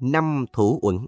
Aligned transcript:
năm 0.00 0.44
thủ 0.52 0.78
uẩn. 0.82 0.98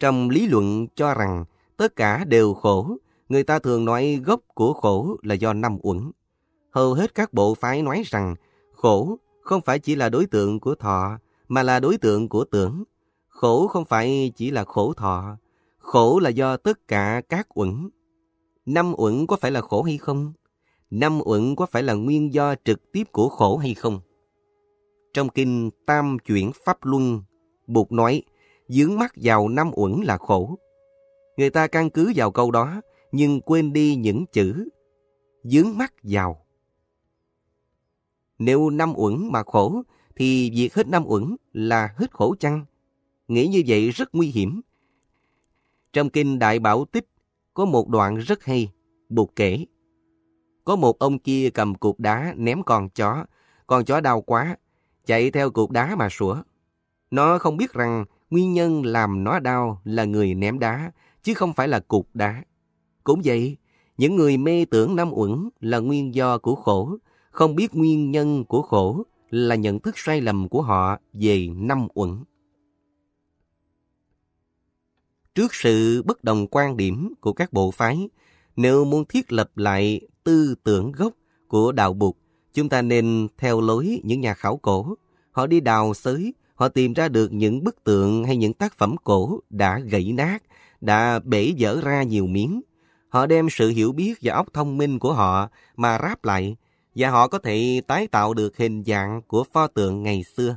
Trong 0.00 0.30
lý 0.30 0.46
luận 0.46 0.86
cho 0.94 1.14
rằng 1.14 1.44
tất 1.76 1.96
cả 1.96 2.24
đều 2.24 2.54
khổ, 2.54 2.96
người 3.28 3.44
ta 3.44 3.58
thường 3.58 3.84
nói 3.84 4.20
gốc 4.24 4.40
của 4.54 4.72
khổ 4.72 5.16
là 5.22 5.34
do 5.34 5.52
năm 5.52 5.78
uẩn. 5.82 6.10
Hầu 6.70 6.94
hết 6.94 7.14
các 7.14 7.32
bộ 7.32 7.54
phái 7.54 7.82
nói 7.82 8.02
rằng 8.06 8.34
khổ 8.72 9.18
không 9.40 9.60
phải 9.60 9.78
chỉ 9.78 9.94
là 9.94 10.08
đối 10.08 10.26
tượng 10.26 10.60
của 10.60 10.74
thọ, 10.74 11.18
mà 11.48 11.62
là 11.62 11.80
đối 11.80 11.98
tượng 11.98 12.28
của 12.28 12.44
tưởng. 12.44 12.84
Khổ 13.28 13.66
không 13.66 13.84
phải 13.84 14.32
chỉ 14.36 14.50
là 14.50 14.64
khổ 14.64 14.92
thọ, 14.92 15.36
khổ 15.78 16.18
là 16.18 16.30
do 16.30 16.56
tất 16.56 16.88
cả 16.88 17.22
các 17.28 17.58
uẩn. 17.58 17.88
Năm 18.66 18.92
uẩn 18.96 19.26
có 19.26 19.36
phải 19.36 19.50
là 19.50 19.60
khổ 19.60 19.82
hay 19.82 19.98
không? 19.98 20.32
Năm 20.90 21.20
uẩn 21.24 21.56
có 21.56 21.66
phải 21.66 21.82
là 21.82 21.94
nguyên 21.94 22.34
do 22.34 22.54
trực 22.64 22.92
tiếp 22.92 23.04
của 23.12 23.28
khổ 23.28 23.56
hay 23.56 23.74
không? 23.74 24.00
Trong 25.14 25.28
kinh 25.28 25.70
Tam 25.86 26.18
Chuyển 26.18 26.50
Pháp 26.64 26.78
Luân, 26.84 27.22
Bụt 27.66 27.92
nói, 27.92 28.22
dướng 28.68 28.98
mắt 28.98 29.12
vào 29.16 29.48
năm 29.48 29.70
uẩn 29.74 29.92
là 30.02 30.18
khổ. 30.18 30.58
Người 31.36 31.50
ta 31.50 31.66
căn 31.66 31.90
cứ 31.90 32.12
vào 32.16 32.30
câu 32.30 32.50
đó, 32.50 32.80
nhưng 33.12 33.40
quên 33.40 33.72
đi 33.72 33.96
những 33.96 34.24
chữ 34.32 34.68
dướng 35.44 35.78
mắt 35.78 35.94
vào. 36.02 36.46
Nếu 38.38 38.70
năm 38.70 38.92
uẩn 38.96 39.28
mà 39.32 39.42
khổ, 39.42 39.82
thì 40.16 40.50
việc 40.50 40.74
hết 40.74 40.88
năm 40.88 41.04
uẩn 41.06 41.36
là 41.52 41.94
hết 41.96 42.10
khổ 42.10 42.34
chăng? 42.40 42.64
Nghĩ 43.28 43.46
như 43.46 43.62
vậy 43.66 43.90
rất 43.90 44.14
nguy 44.14 44.26
hiểm. 44.26 44.60
Trong 45.92 46.10
kinh 46.10 46.38
Đại 46.38 46.58
Bảo 46.58 46.84
Tích 46.84 47.06
có 47.54 47.64
một 47.64 47.88
đoạn 47.88 48.16
rất 48.16 48.44
hay, 48.44 48.72
Bụt 49.08 49.28
kể. 49.36 49.66
Có 50.64 50.76
một 50.76 50.98
ông 50.98 51.18
kia 51.18 51.50
cầm 51.50 51.74
cục 51.74 52.00
đá 52.00 52.34
ném 52.36 52.62
con 52.62 52.88
chó, 52.88 53.24
con 53.66 53.84
chó 53.84 54.00
đau 54.00 54.22
quá, 54.22 54.56
chạy 55.06 55.30
theo 55.30 55.50
cục 55.50 55.70
đá 55.70 55.96
mà 55.96 56.08
sủa. 56.08 56.36
Nó 57.10 57.38
không 57.38 57.56
biết 57.56 57.72
rằng 57.72 58.04
nguyên 58.30 58.52
nhân 58.52 58.86
làm 58.86 59.24
nó 59.24 59.38
đau 59.38 59.80
là 59.84 60.04
người 60.04 60.34
ném 60.34 60.58
đá, 60.58 60.92
chứ 61.22 61.34
không 61.34 61.52
phải 61.52 61.68
là 61.68 61.80
cục 61.80 62.08
đá. 62.14 62.44
Cũng 63.04 63.22
vậy, 63.24 63.56
những 63.96 64.16
người 64.16 64.36
mê 64.36 64.64
tưởng 64.64 64.96
năm 64.96 65.10
uẩn 65.12 65.48
là 65.60 65.78
nguyên 65.78 66.14
do 66.14 66.38
của 66.38 66.54
khổ, 66.54 66.96
không 67.30 67.54
biết 67.54 67.74
nguyên 67.74 68.10
nhân 68.10 68.44
của 68.44 68.62
khổ 68.62 69.02
là 69.30 69.54
nhận 69.54 69.80
thức 69.80 69.98
sai 69.98 70.20
lầm 70.20 70.48
của 70.48 70.62
họ 70.62 70.98
về 71.12 71.48
năm 71.54 71.88
uẩn. 71.94 72.24
Trước 75.34 75.54
sự 75.54 76.02
bất 76.02 76.24
đồng 76.24 76.46
quan 76.50 76.76
điểm 76.76 77.14
của 77.20 77.32
các 77.32 77.52
bộ 77.52 77.70
phái, 77.70 78.08
nếu 78.56 78.84
muốn 78.84 79.04
thiết 79.04 79.32
lập 79.32 79.50
lại 79.56 80.00
tư 80.24 80.54
tưởng 80.64 80.92
gốc 80.92 81.12
của 81.48 81.72
đạo 81.72 81.92
Bụt, 81.92 82.16
chúng 82.54 82.68
ta 82.68 82.82
nên 82.82 83.28
theo 83.38 83.60
lối 83.60 84.00
những 84.04 84.20
nhà 84.20 84.34
khảo 84.34 84.56
cổ. 84.56 84.94
Họ 85.30 85.46
đi 85.46 85.60
đào 85.60 85.94
xới, 85.94 86.34
họ 86.54 86.68
tìm 86.68 86.92
ra 86.92 87.08
được 87.08 87.32
những 87.32 87.64
bức 87.64 87.84
tượng 87.84 88.24
hay 88.24 88.36
những 88.36 88.52
tác 88.52 88.78
phẩm 88.78 88.96
cổ 89.04 89.40
đã 89.50 89.78
gãy 89.78 90.12
nát, 90.12 90.42
đã 90.80 91.18
bể 91.24 91.44
dở 91.56 91.80
ra 91.82 92.02
nhiều 92.02 92.26
miếng. 92.26 92.60
Họ 93.08 93.26
đem 93.26 93.48
sự 93.50 93.68
hiểu 93.68 93.92
biết 93.92 94.14
và 94.22 94.34
óc 94.34 94.46
thông 94.52 94.78
minh 94.78 94.98
của 94.98 95.12
họ 95.12 95.48
mà 95.76 95.98
ráp 96.02 96.24
lại, 96.24 96.56
và 96.94 97.10
họ 97.10 97.28
có 97.28 97.38
thể 97.38 97.80
tái 97.86 98.06
tạo 98.06 98.34
được 98.34 98.56
hình 98.56 98.84
dạng 98.86 99.22
của 99.22 99.44
pho 99.52 99.66
tượng 99.66 100.02
ngày 100.02 100.24
xưa. 100.36 100.56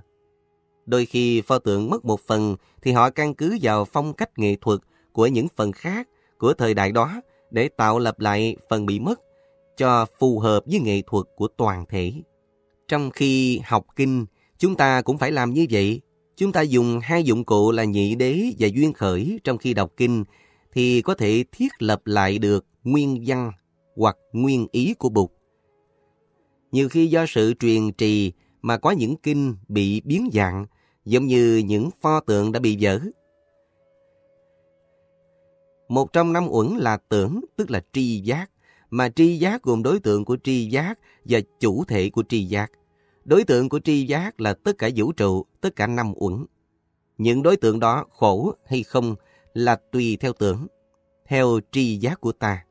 Đôi 0.86 1.06
khi 1.06 1.42
pho 1.42 1.60
tượng 1.60 1.90
mất 1.90 2.06
một 2.06 2.20
phần 2.28 2.56
thì 2.82 2.92
họ 2.92 3.10
căn 3.10 3.34
cứ 3.34 3.58
vào 3.62 3.86
phong 3.86 4.14
cách 4.14 4.40
nghệ 4.40 4.56
thuật 4.62 4.80
của 5.12 5.28
những 5.28 5.48
phần 5.56 5.72
khác 5.72 6.08
của 6.38 6.54
thời 6.54 6.74
đại 6.74 6.92
đó 6.92 7.22
để 7.52 7.70
tạo 7.70 8.00
lập 8.00 8.20
lại 8.20 8.56
phần 8.70 8.86
bị 8.86 9.00
mất 9.00 9.22
cho 9.78 10.06
phù 10.20 10.40
hợp 10.40 10.64
với 10.66 10.80
nghệ 10.80 11.02
thuật 11.08 11.26
của 11.36 11.48
toàn 11.48 11.86
thể. 11.90 12.14
Trong 12.88 13.12
khi 13.12 13.60
học 13.66 13.86
kinh, 13.96 14.26
chúng 14.58 14.76
ta 14.76 15.02
cũng 15.02 15.18
phải 15.18 15.32
làm 15.32 15.54
như 15.54 15.66
vậy. 15.72 16.02
Chúng 16.36 16.52
ta 16.52 16.62
dùng 16.62 17.00
hai 17.04 17.24
dụng 17.24 17.44
cụ 17.44 17.72
là 17.72 17.84
nhị 17.84 18.16
đế 18.16 18.44
và 18.60 18.68
duyên 18.68 18.94
khởi 18.94 19.40
trong 19.44 19.58
khi 19.58 19.74
đọc 19.74 19.92
kinh 19.98 20.24
thì 20.72 21.02
có 21.02 21.14
thể 21.14 21.44
thiết 21.52 21.72
lập 21.80 22.02
lại 22.06 22.38
được 22.38 22.66
nguyên 22.84 23.24
văn 23.28 23.52
hoặc 23.96 24.18
nguyên 24.34 24.68
ý 24.72 24.94
của 24.94 25.10
Bụt. 25.10 25.30
Nhiều 26.72 26.90
khi 26.90 27.08
do 27.08 27.26
sự 27.28 27.54
truyền 27.60 27.92
trì 27.92 28.32
mà 28.62 28.78
có 28.78 28.92
những 28.92 29.16
kinh 29.16 29.56
bị 29.68 30.02
biến 30.02 30.30
dạng, 30.34 30.66
giống 31.06 31.26
như 31.26 31.64
những 31.66 31.90
pho 32.02 32.20
tượng 32.20 32.52
đã 32.52 32.60
bị 32.60 32.78
vỡ. 32.82 33.00
Một 35.90 36.14
trong 36.14 36.34
năm 36.34 36.48
uẩn 36.50 36.68
là 36.78 36.98
tưởng, 37.10 37.42
tức 37.56 37.72
là 37.72 37.84
tri 37.94 38.20
giác, 38.20 38.50
mà 38.90 39.10
tri 39.10 39.38
giác 39.38 39.64
gồm 39.64 39.84
đối 39.84 40.00
tượng 40.00 40.26
của 40.26 40.38
tri 40.44 40.70
giác 40.70 41.00
và 41.26 41.40
chủ 41.60 41.84
thể 41.84 42.10
của 42.10 42.24
tri 42.30 42.44
giác. 42.44 42.72
Đối 43.26 43.44
tượng 43.44 43.70
của 43.70 43.80
tri 43.80 44.08
giác 44.08 44.42
là 44.42 44.54
tất 44.54 44.78
cả 44.78 44.90
vũ 44.96 45.12
trụ, 45.12 45.46
tất 45.62 45.76
cả 45.76 45.88
năm 45.88 46.14
uẩn. 46.16 46.46
Những 47.18 47.44
đối 47.44 47.58
tượng 47.58 47.80
đó 47.80 48.06
khổ 48.12 48.54
hay 48.66 48.84
không 48.84 49.16
là 49.54 49.76
tùy 49.92 50.18
theo 50.20 50.34
tưởng, 50.34 50.68
theo 51.28 51.60
tri 51.72 51.98
giác 51.98 52.22
của 52.22 52.32
ta. 52.32 52.64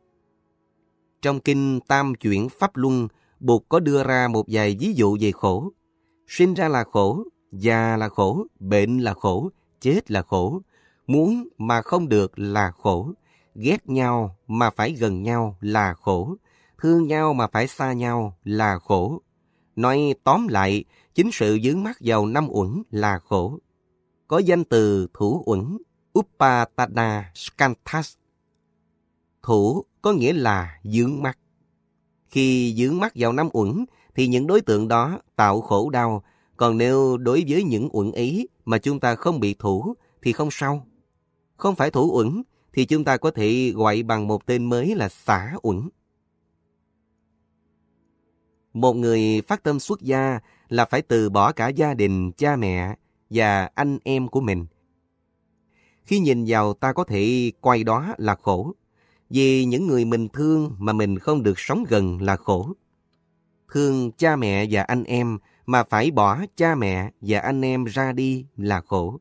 Trong 1.22 1.40
kinh 1.40 1.80
Tam 1.88 2.14
Chuyển 2.14 2.48
Pháp 2.48 2.76
Luân, 2.76 3.08
Bụt 3.40 3.62
có 3.68 3.80
đưa 3.80 4.04
ra 4.04 4.28
một 4.28 4.46
vài 4.48 4.76
ví 4.80 4.92
dụ 4.94 5.16
về 5.20 5.32
khổ. 5.32 5.72
Sinh 6.26 6.54
ra 6.54 6.68
là 6.68 6.84
khổ, 6.84 7.24
già 7.52 7.96
là 7.96 8.08
khổ, 8.08 8.46
bệnh 8.60 8.98
là 8.98 9.14
khổ, 9.14 9.50
chết 9.80 10.10
là 10.10 10.22
khổ, 10.22 10.62
muốn 11.06 11.48
mà 11.58 11.82
không 11.82 12.08
được 12.08 12.38
là 12.38 12.70
khổ, 12.70 13.12
ghét 13.58 13.88
nhau 13.88 14.36
mà 14.46 14.70
phải 14.70 14.92
gần 14.92 15.22
nhau 15.22 15.56
là 15.60 15.94
khổ, 15.94 16.36
thương 16.78 17.06
nhau 17.06 17.34
mà 17.34 17.46
phải 17.46 17.68
xa 17.68 17.92
nhau 17.92 18.38
là 18.44 18.78
khổ. 18.78 19.22
Nói 19.76 20.14
tóm 20.24 20.48
lại, 20.48 20.84
chính 21.14 21.30
sự 21.32 21.58
dướng 21.64 21.82
mắt 21.82 21.96
vào 22.00 22.26
năm 22.26 22.48
uẩn 22.50 22.82
là 22.90 23.18
khổ. 23.18 23.58
Có 24.28 24.38
danh 24.38 24.64
từ 24.64 25.06
thủ 25.14 25.42
uẩn, 25.46 25.78
Uppatana 26.18 27.32
Skantas. 27.34 28.14
Thủ 29.42 29.84
có 30.02 30.12
nghĩa 30.12 30.32
là 30.32 30.80
dướng 30.84 31.22
mắt. 31.22 31.38
Khi 32.28 32.74
dướng 32.78 32.98
mắt 32.98 33.12
vào 33.14 33.32
năm 33.32 33.48
uẩn, 33.52 33.84
thì 34.14 34.26
những 34.26 34.46
đối 34.46 34.60
tượng 34.60 34.88
đó 34.88 35.18
tạo 35.36 35.60
khổ 35.60 35.90
đau. 35.90 36.22
Còn 36.56 36.78
nếu 36.78 37.16
đối 37.16 37.44
với 37.48 37.64
những 37.64 37.88
uẩn 37.92 38.12
ấy 38.12 38.48
mà 38.64 38.78
chúng 38.78 39.00
ta 39.00 39.14
không 39.14 39.40
bị 39.40 39.54
thủ, 39.58 39.94
thì 40.22 40.32
không 40.32 40.48
sao. 40.50 40.86
Không 41.56 41.74
phải 41.74 41.90
thủ 41.90 42.10
uẩn, 42.12 42.42
thì 42.76 42.84
chúng 42.84 43.04
ta 43.04 43.16
có 43.16 43.30
thể 43.30 43.72
gọi 43.74 44.02
bằng 44.02 44.26
một 44.26 44.46
tên 44.46 44.64
mới 44.64 44.94
là 44.94 45.08
xả 45.08 45.52
uẩn. 45.62 45.88
Một 48.72 48.92
người 48.92 49.42
phát 49.48 49.62
tâm 49.62 49.80
xuất 49.80 50.00
gia 50.00 50.40
là 50.68 50.84
phải 50.84 51.02
từ 51.02 51.30
bỏ 51.30 51.52
cả 51.52 51.68
gia 51.68 51.94
đình, 51.94 52.32
cha 52.32 52.56
mẹ 52.56 52.96
và 53.30 53.70
anh 53.74 53.98
em 54.04 54.28
của 54.28 54.40
mình. 54.40 54.66
Khi 56.04 56.18
nhìn 56.18 56.44
vào 56.48 56.74
ta 56.74 56.92
có 56.92 57.04
thể 57.04 57.52
quay 57.60 57.84
đó 57.84 58.14
là 58.18 58.34
khổ. 58.34 58.72
Vì 59.30 59.64
những 59.64 59.86
người 59.86 60.04
mình 60.04 60.28
thương 60.28 60.74
mà 60.78 60.92
mình 60.92 61.18
không 61.18 61.42
được 61.42 61.58
sống 61.58 61.84
gần 61.88 62.22
là 62.22 62.36
khổ. 62.36 62.72
Thương 63.72 64.12
cha 64.12 64.36
mẹ 64.36 64.66
và 64.70 64.82
anh 64.82 65.04
em 65.04 65.38
mà 65.66 65.84
phải 65.84 66.10
bỏ 66.10 66.44
cha 66.56 66.74
mẹ 66.74 67.10
và 67.20 67.38
anh 67.38 67.64
em 67.64 67.84
ra 67.84 68.12
đi 68.12 68.46
là 68.56 68.80
khổ. 68.80 69.20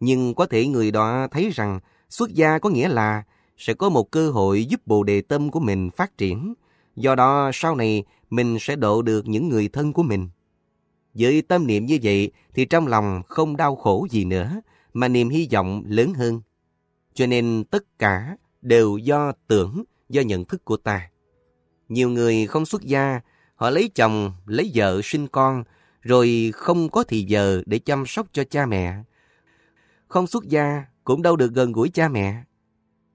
Nhưng 0.00 0.34
có 0.34 0.46
thể 0.46 0.66
người 0.66 0.90
đó 0.90 1.28
thấy 1.30 1.50
rằng 1.50 1.80
xuất 2.10 2.34
gia 2.34 2.58
có 2.58 2.70
nghĩa 2.70 2.88
là 2.88 3.22
sẽ 3.56 3.74
có 3.74 3.88
một 3.88 4.10
cơ 4.10 4.30
hội 4.30 4.64
giúp 4.64 4.86
bồ 4.86 5.02
đề 5.02 5.20
tâm 5.20 5.50
của 5.50 5.60
mình 5.60 5.90
phát 5.90 6.18
triển. 6.18 6.54
Do 6.96 7.14
đó 7.14 7.50
sau 7.54 7.76
này 7.76 8.04
mình 8.30 8.56
sẽ 8.60 8.76
độ 8.76 9.02
được 9.02 9.28
những 9.28 9.48
người 9.48 9.68
thân 9.68 9.92
của 9.92 10.02
mình. 10.02 10.28
Với 11.14 11.42
tâm 11.42 11.66
niệm 11.66 11.86
như 11.86 11.98
vậy 12.02 12.32
thì 12.54 12.64
trong 12.64 12.86
lòng 12.86 13.22
không 13.26 13.56
đau 13.56 13.76
khổ 13.76 14.06
gì 14.10 14.24
nữa, 14.24 14.60
mà 14.92 15.08
niềm 15.08 15.28
hy 15.28 15.48
vọng 15.52 15.82
lớn 15.86 16.14
hơn. 16.14 16.40
Cho 17.14 17.26
nên 17.26 17.64
tất 17.70 17.98
cả 17.98 18.36
đều 18.62 18.96
do 18.96 19.32
tưởng, 19.46 19.84
do 20.08 20.22
nhận 20.22 20.44
thức 20.44 20.64
của 20.64 20.76
ta. 20.76 21.10
Nhiều 21.88 22.10
người 22.10 22.46
không 22.46 22.66
xuất 22.66 22.82
gia, 22.82 23.20
họ 23.54 23.70
lấy 23.70 23.90
chồng, 23.94 24.32
lấy 24.46 24.70
vợ, 24.74 25.00
sinh 25.04 25.28
con, 25.28 25.64
rồi 26.02 26.50
không 26.54 26.88
có 26.88 27.04
thì 27.08 27.22
giờ 27.22 27.62
để 27.66 27.78
chăm 27.78 28.06
sóc 28.06 28.26
cho 28.32 28.44
cha 28.44 28.66
mẹ. 28.66 28.94
Không 30.08 30.26
xuất 30.26 30.44
gia 30.44 30.84
cũng 31.10 31.22
đâu 31.22 31.36
được 31.36 31.52
gần 31.52 31.72
gũi 31.72 31.90
cha 31.90 32.08
mẹ. 32.08 32.42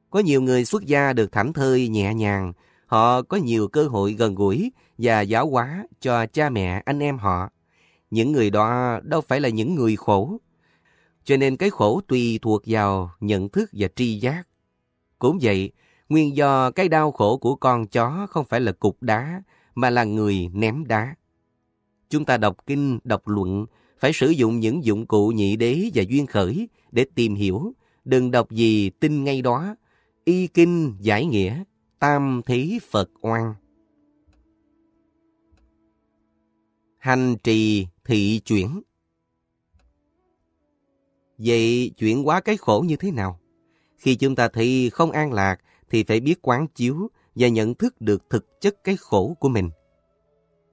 Có 0.09 0.19
nhiều 0.19 0.41
người 0.41 0.65
xuất 0.65 0.85
gia 0.85 1.13
được 1.13 1.31
thảnh 1.31 1.53
thơi 1.53 1.87
nhẹ 1.87 2.13
nhàng, 2.13 2.53
họ 2.85 3.21
có 3.21 3.37
nhiều 3.37 3.67
cơ 3.67 3.87
hội 3.87 4.13
gần 4.13 4.35
gũi 4.35 4.71
và 4.97 5.21
giáo 5.21 5.49
hóa 5.49 5.85
cho 6.01 6.25
cha 6.25 6.49
mẹ, 6.49 6.81
anh 6.85 6.99
em 6.99 7.17
họ. 7.17 7.49
Những 8.11 8.31
người 8.31 8.49
đó 8.49 8.99
đâu 9.03 9.21
phải 9.21 9.39
là 9.39 9.49
những 9.49 9.75
người 9.75 9.95
khổ. 9.95 10.37
Cho 11.23 11.37
nên 11.37 11.57
cái 11.57 11.69
khổ 11.69 12.01
tùy 12.07 12.39
thuộc 12.41 12.61
vào 12.65 13.11
nhận 13.19 13.49
thức 13.49 13.69
và 13.73 13.87
tri 13.95 14.19
giác. 14.19 14.43
Cũng 15.19 15.39
vậy, 15.41 15.71
nguyên 16.09 16.35
do 16.35 16.71
cái 16.71 16.89
đau 16.89 17.11
khổ 17.11 17.37
của 17.37 17.55
con 17.55 17.87
chó 17.87 18.27
không 18.29 18.45
phải 18.45 18.61
là 18.61 18.71
cục 18.71 18.97
đá, 19.01 19.41
mà 19.75 19.89
là 19.89 20.03
người 20.03 20.49
ném 20.53 20.85
đá. 20.87 21.15
Chúng 22.09 22.25
ta 22.25 22.37
đọc 22.37 22.57
kinh, 22.65 22.99
đọc 23.03 23.27
luận, 23.27 23.65
phải 23.99 24.13
sử 24.13 24.29
dụng 24.29 24.59
những 24.59 24.85
dụng 24.85 25.05
cụ 25.05 25.27
nhị 25.27 25.55
đế 25.55 25.89
và 25.93 26.03
duyên 26.07 26.25
khởi 26.25 26.69
để 26.91 27.05
tìm 27.15 27.35
hiểu. 27.35 27.73
Đừng 28.05 28.31
đọc 28.31 28.51
gì 28.51 28.89
tin 28.89 29.23
ngay 29.23 29.41
đó. 29.41 29.75
Y 30.23 30.47
kinh 30.47 30.95
giải 30.99 31.25
nghĩa, 31.25 31.63
tam 31.99 32.41
thí 32.45 32.79
Phật 32.91 33.09
oan. 33.21 33.53
Hành 36.97 37.35
trì 37.43 37.87
thị 38.05 38.41
chuyển 38.45 38.81
Vậy 41.37 41.91
chuyển 41.97 42.23
hóa 42.23 42.41
cái 42.41 42.57
khổ 42.57 42.83
như 42.87 42.95
thế 42.95 43.11
nào? 43.11 43.39
Khi 43.97 44.15
chúng 44.15 44.35
ta 44.35 44.47
thì 44.47 44.89
không 44.89 45.11
an 45.11 45.33
lạc 45.33 45.57
thì 45.89 46.03
phải 46.03 46.19
biết 46.19 46.39
quán 46.41 46.67
chiếu 46.67 47.09
và 47.35 47.47
nhận 47.47 47.75
thức 47.75 48.01
được 48.01 48.23
thực 48.29 48.61
chất 48.61 48.83
cái 48.83 48.97
khổ 48.97 49.37
của 49.39 49.49
mình. 49.49 49.69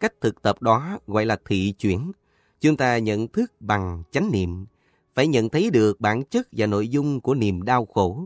Cách 0.00 0.12
thực 0.20 0.42
tập 0.42 0.62
đó 0.62 0.98
gọi 1.06 1.26
là 1.26 1.38
thị 1.44 1.74
chuyển. 1.78 2.12
Chúng 2.60 2.76
ta 2.76 2.98
nhận 2.98 3.28
thức 3.28 3.52
bằng 3.60 4.02
chánh 4.10 4.30
niệm, 4.32 4.66
phải 5.14 5.26
nhận 5.26 5.48
thấy 5.48 5.70
được 5.70 6.00
bản 6.00 6.24
chất 6.24 6.48
và 6.52 6.66
nội 6.66 6.88
dung 6.88 7.20
của 7.20 7.34
niềm 7.34 7.62
đau 7.62 7.86
khổ. 7.86 8.24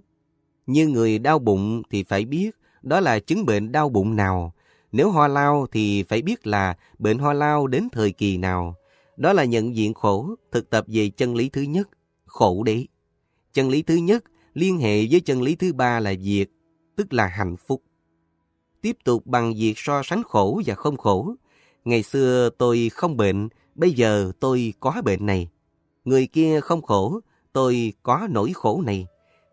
Như 0.67 0.89
người 0.89 1.19
đau 1.19 1.39
bụng 1.39 1.83
thì 1.91 2.03
phải 2.03 2.25
biết 2.25 2.51
đó 2.83 3.01
là 3.01 3.19
chứng 3.19 3.47
bệnh 3.47 3.73
đau 3.73 3.89
bụng 3.89 4.17
nào. 4.17 4.53
Nếu 4.93 5.11
ho 5.11 5.29
lao 5.29 5.67
thì 5.73 6.03
phải 6.03 6.23
biết 6.23 6.47
là 6.47 6.77
bệnh 6.99 7.19
ho 7.19 7.33
lao 7.33 7.67
đến 7.67 7.89
thời 7.93 8.13
kỳ 8.13 8.37
nào. 8.37 8.75
Đó 9.17 9.33
là 9.33 9.45
nhận 9.45 9.77
diện 9.77 9.95
khổ, 9.95 10.35
thực 10.53 10.71
tập 10.71 10.85
về 10.89 11.11
chân 11.17 11.35
lý 11.35 11.49
thứ 11.49 11.63
nhất, 11.63 11.89
khổ 12.25 12.63
đấy 12.63 12.89
Chân 13.57 13.69
lý 13.69 13.83
thứ 13.83 13.95
nhất 13.95 14.25
liên 14.55 14.79
hệ 14.79 15.07
với 15.11 15.21
chân 15.21 15.43
lý 15.43 15.55
thứ 15.57 15.73
ba 15.73 16.01
là 16.01 16.15
diệt, 16.21 16.49
tức 16.97 17.13
là 17.13 17.27
hạnh 17.27 17.57
phúc. 17.57 17.83
Tiếp 18.81 18.97
tục 19.05 19.27
bằng 19.27 19.55
việc 19.55 19.75
so 19.77 20.03
sánh 20.05 20.23
khổ 20.23 20.63
và 20.67 20.75
không 20.75 20.97
khổ. 20.97 21.35
Ngày 21.85 22.03
xưa 22.03 22.51
tôi 22.59 22.89
không 22.93 23.17
bệnh, 23.17 23.49
bây 23.75 23.91
giờ 23.91 24.33
tôi 24.41 24.73
có 24.81 25.03
bệnh 25.05 25.27
này. 25.27 25.49
Người 26.07 26.27
kia 26.27 26.61
không 26.61 26.83
khổ, 26.83 27.21
tôi 27.53 27.93
có 28.03 28.27
nỗi 28.31 28.53
khổ 28.55 28.83
này. 28.87 29.07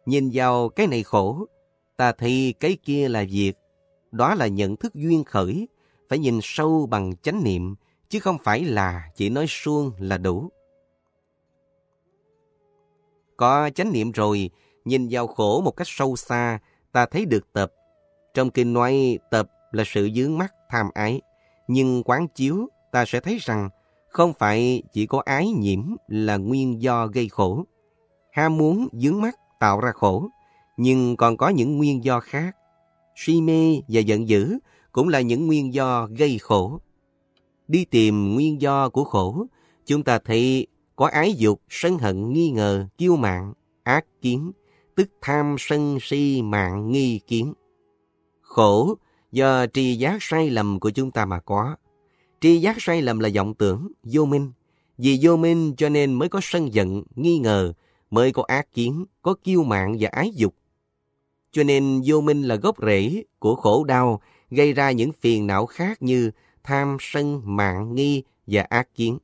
Nhìn 0.05 0.29
vào 0.33 0.69
cái 0.69 0.88
này 0.88 1.03
khổ, 1.03 1.45
ta 1.97 2.11
thấy 2.11 2.53
cái 2.59 2.77
kia 2.85 3.09
là 3.09 3.25
việc. 3.31 3.53
Đó 4.11 4.35
là 4.35 4.47
nhận 4.47 4.75
thức 4.75 4.94
duyên 4.95 5.23
khởi, 5.23 5.67
phải 6.09 6.19
nhìn 6.19 6.39
sâu 6.41 6.88
bằng 6.91 7.13
chánh 7.23 7.44
niệm, 7.44 7.75
chứ 8.09 8.19
không 8.19 8.38
phải 8.44 8.65
là 8.65 9.09
chỉ 9.15 9.29
nói 9.29 9.45
suông 9.50 9.91
là 9.97 10.17
đủ. 10.17 10.50
Có 13.38 13.69
chánh 13.75 13.91
niệm 13.91 14.11
rồi, 14.11 14.50
nhìn 14.85 15.07
vào 15.11 15.27
khổ 15.27 15.61
một 15.61 15.71
cách 15.71 15.88
sâu 15.89 16.15
xa, 16.15 16.59
ta 16.91 17.05
thấy 17.05 17.25
được 17.25 17.53
tập. 17.53 17.73
Trong 18.33 18.50
kinh 18.50 18.73
nói 18.73 19.19
tập 19.31 19.50
là 19.71 19.83
sự 19.88 20.09
dướng 20.15 20.38
mắt 20.38 20.53
tham 20.69 20.89
ái, 20.94 21.21
nhưng 21.67 22.03
quán 22.03 22.27
chiếu 22.27 22.67
ta 22.91 23.05
sẽ 23.07 23.19
thấy 23.19 23.38
rằng 23.41 23.69
không 24.13 24.33
phải 24.33 24.83
chỉ 24.94 25.06
có 25.06 25.21
ái 25.25 25.50
nhiễm 25.50 25.95
là 26.07 26.38
nguyên 26.38 26.81
do 26.81 27.07
gây 27.07 27.30
khổ. 27.30 27.63
Ham 28.31 28.57
muốn 28.57 28.88
dướng 28.94 29.21
mắt 29.21 29.36
tạo 29.60 29.80
ra 29.80 29.92
khổ, 29.92 30.27
nhưng 30.77 31.18
còn 31.18 31.38
có 31.38 31.50
những 31.50 31.77
nguyên 31.77 32.04
do 32.04 32.19
khác. 32.19 32.56
Si 33.15 33.42
mê 33.42 33.81
và 33.88 34.00
giận 34.00 34.27
dữ 34.27 34.57
cũng 34.92 35.10
là 35.10 35.21
những 35.21 35.48
nguyên 35.48 35.74
do 35.74 36.07
gây 36.18 36.38
khổ. 36.38 36.80
Đi 37.68 37.86
tìm 37.86 38.33
nguyên 38.33 38.62
do 38.62 38.89
của 38.89 39.04
khổ, 39.04 39.45
chúng 39.86 40.04
ta 40.04 40.19
thấy 40.19 40.68
có 40.95 41.07
ái 41.07 41.33
dục, 41.33 41.62
sân 41.69 41.98
hận, 41.98 42.33
nghi 42.33 42.50
ngờ, 42.50 42.88
kiêu 42.98 43.15
mạn, 43.15 43.54
ác 43.83 44.06
kiến, 44.21 44.51
tức 44.95 45.10
tham 45.21 45.56
sân 45.60 45.98
si 46.01 46.42
mạng 46.42 46.92
nghi 46.92 47.19
kiến. 47.27 47.54
Khổ 48.42 48.95
do 49.31 49.68
tri 49.68 49.95
giác 49.95 50.18
sai 50.19 50.50
lầm 50.50 50.80
của 50.80 50.89
chúng 50.89 51.12
ta 51.12 51.25
mà 51.25 51.39
có. 51.39 51.75
Tri 52.43 52.57
giác 52.57 52.75
sai 52.79 53.01
lầm 53.01 53.19
là 53.19 53.29
vọng 53.35 53.53
tưởng, 53.53 53.91
vô 54.03 54.25
minh. 54.25 54.51
Vì 54.97 55.19
vô 55.21 55.37
minh 55.37 55.73
cho 55.77 55.89
nên 55.89 56.13
mới 56.13 56.29
có 56.29 56.39
sân 56.43 56.73
giận, 56.73 57.03
nghi 57.15 57.37
ngờ, 57.37 57.73
mới 58.11 58.31
có 58.31 58.43
ác 58.47 58.73
kiến, 58.73 59.05
có 59.21 59.35
kiêu 59.43 59.63
mạn 59.63 59.97
và 59.99 60.09
ái 60.11 60.31
dục. 60.35 60.55
Cho 61.51 61.63
nên 61.63 62.01
vô 62.05 62.21
minh 62.21 62.41
là 62.41 62.55
gốc 62.55 62.77
rễ 62.81 63.23
của 63.39 63.55
khổ 63.55 63.83
đau, 63.83 64.21
gây 64.49 64.73
ra 64.73 64.91
những 64.91 65.11
phiền 65.11 65.47
não 65.47 65.65
khác 65.65 66.01
như 66.01 66.31
tham, 66.63 66.97
sân, 66.99 67.41
mạng, 67.45 67.95
nghi 67.95 68.23
và 68.47 68.61
ác 68.61 68.95
kiến. 68.95 69.17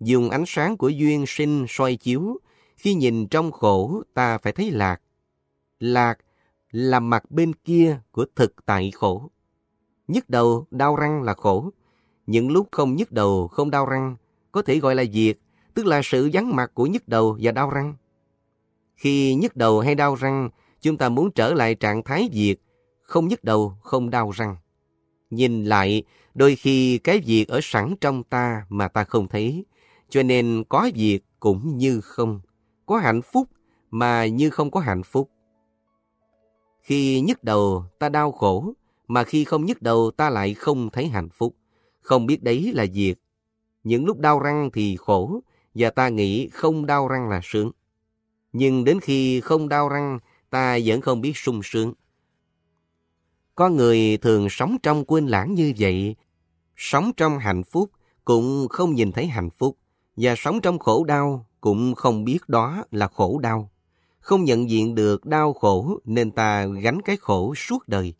Dùng 0.00 0.30
ánh 0.30 0.44
sáng 0.46 0.76
của 0.76 0.88
duyên 0.88 1.24
sinh 1.26 1.66
soi 1.68 1.96
chiếu, 1.96 2.38
khi 2.76 2.94
nhìn 2.94 3.26
trong 3.26 3.52
khổ 3.52 4.02
ta 4.14 4.38
phải 4.38 4.52
thấy 4.52 4.70
lạc. 4.70 5.00
Lạc 5.78 6.18
là 6.70 7.00
mặt 7.00 7.30
bên 7.30 7.52
kia 7.54 8.00
của 8.10 8.26
thực 8.36 8.66
tại 8.66 8.90
khổ. 8.90 9.30
Nhức 10.12 10.30
đầu, 10.30 10.66
đau 10.70 10.96
răng 10.96 11.22
là 11.22 11.34
khổ. 11.34 11.70
Những 12.26 12.50
lúc 12.50 12.68
không 12.70 12.96
nhức 12.96 13.12
đầu, 13.12 13.48
không 13.48 13.70
đau 13.70 13.86
răng, 13.86 14.16
có 14.52 14.62
thể 14.62 14.78
gọi 14.78 14.94
là 14.94 15.04
diệt, 15.12 15.38
tức 15.74 15.86
là 15.86 16.00
sự 16.04 16.30
vắng 16.32 16.56
mặt 16.56 16.70
của 16.74 16.86
nhức 16.86 17.08
đầu 17.08 17.38
và 17.40 17.52
đau 17.52 17.70
răng. 17.70 17.94
Khi 18.96 19.34
nhức 19.34 19.56
đầu 19.56 19.80
hay 19.80 19.94
đau 19.94 20.14
răng, 20.14 20.50
chúng 20.80 20.96
ta 20.96 21.08
muốn 21.08 21.30
trở 21.30 21.54
lại 21.54 21.74
trạng 21.74 22.02
thái 22.02 22.28
diệt, 22.32 22.58
không 23.02 23.28
nhức 23.28 23.44
đầu, 23.44 23.74
không 23.82 24.10
đau 24.10 24.30
răng. 24.30 24.56
Nhìn 25.30 25.64
lại, 25.64 26.02
đôi 26.34 26.56
khi 26.56 26.98
cái 26.98 27.18
việc 27.26 27.48
ở 27.48 27.60
sẵn 27.62 27.94
trong 28.00 28.22
ta 28.22 28.66
mà 28.68 28.88
ta 28.88 29.04
không 29.04 29.28
thấy, 29.28 29.64
cho 30.08 30.22
nên 30.22 30.64
có 30.68 30.90
việc 30.94 31.20
cũng 31.40 31.78
như 31.78 32.00
không, 32.00 32.40
có 32.86 32.98
hạnh 32.98 33.22
phúc 33.22 33.48
mà 33.90 34.26
như 34.26 34.50
không 34.50 34.70
có 34.70 34.80
hạnh 34.80 35.02
phúc. 35.02 35.30
Khi 36.82 37.20
nhức 37.20 37.44
đầu 37.44 37.84
ta 37.98 38.08
đau 38.08 38.32
khổ, 38.32 38.72
mà 39.12 39.24
khi 39.24 39.44
không 39.44 39.66
nhức 39.66 39.82
đầu 39.82 40.10
ta 40.16 40.30
lại 40.30 40.54
không 40.54 40.90
thấy 40.90 41.08
hạnh 41.08 41.28
phúc. 41.28 41.56
Không 42.00 42.26
biết 42.26 42.42
đấy 42.42 42.72
là 42.74 42.86
việc. 42.94 43.14
Những 43.84 44.06
lúc 44.06 44.18
đau 44.18 44.38
răng 44.38 44.70
thì 44.72 44.96
khổ, 44.96 45.40
và 45.74 45.90
ta 45.90 46.08
nghĩ 46.08 46.48
không 46.48 46.86
đau 46.86 47.08
răng 47.08 47.28
là 47.28 47.40
sướng. 47.42 47.70
Nhưng 48.52 48.84
đến 48.84 49.00
khi 49.00 49.40
không 49.40 49.68
đau 49.68 49.88
răng, 49.88 50.18
ta 50.50 50.78
vẫn 50.84 51.00
không 51.00 51.20
biết 51.20 51.36
sung 51.36 51.60
sướng. 51.64 51.92
Có 53.54 53.68
người 53.68 54.16
thường 54.16 54.46
sống 54.50 54.76
trong 54.82 55.04
quên 55.04 55.26
lãng 55.26 55.54
như 55.54 55.72
vậy, 55.78 56.16
sống 56.76 57.12
trong 57.16 57.38
hạnh 57.38 57.62
phúc 57.64 57.90
cũng 58.24 58.68
không 58.68 58.94
nhìn 58.94 59.12
thấy 59.12 59.26
hạnh 59.26 59.50
phúc, 59.50 59.78
và 60.16 60.34
sống 60.36 60.60
trong 60.60 60.78
khổ 60.78 61.04
đau 61.04 61.46
cũng 61.60 61.94
không 61.94 62.24
biết 62.24 62.48
đó 62.48 62.84
là 62.90 63.08
khổ 63.08 63.38
đau. 63.38 63.70
Không 64.20 64.44
nhận 64.44 64.70
diện 64.70 64.94
được 64.94 65.26
đau 65.26 65.52
khổ 65.52 65.98
nên 66.04 66.30
ta 66.30 66.66
gánh 66.66 67.02
cái 67.02 67.16
khổ 67.16 67.54
suốt 67.54 67.88
đời. 67.88 68.14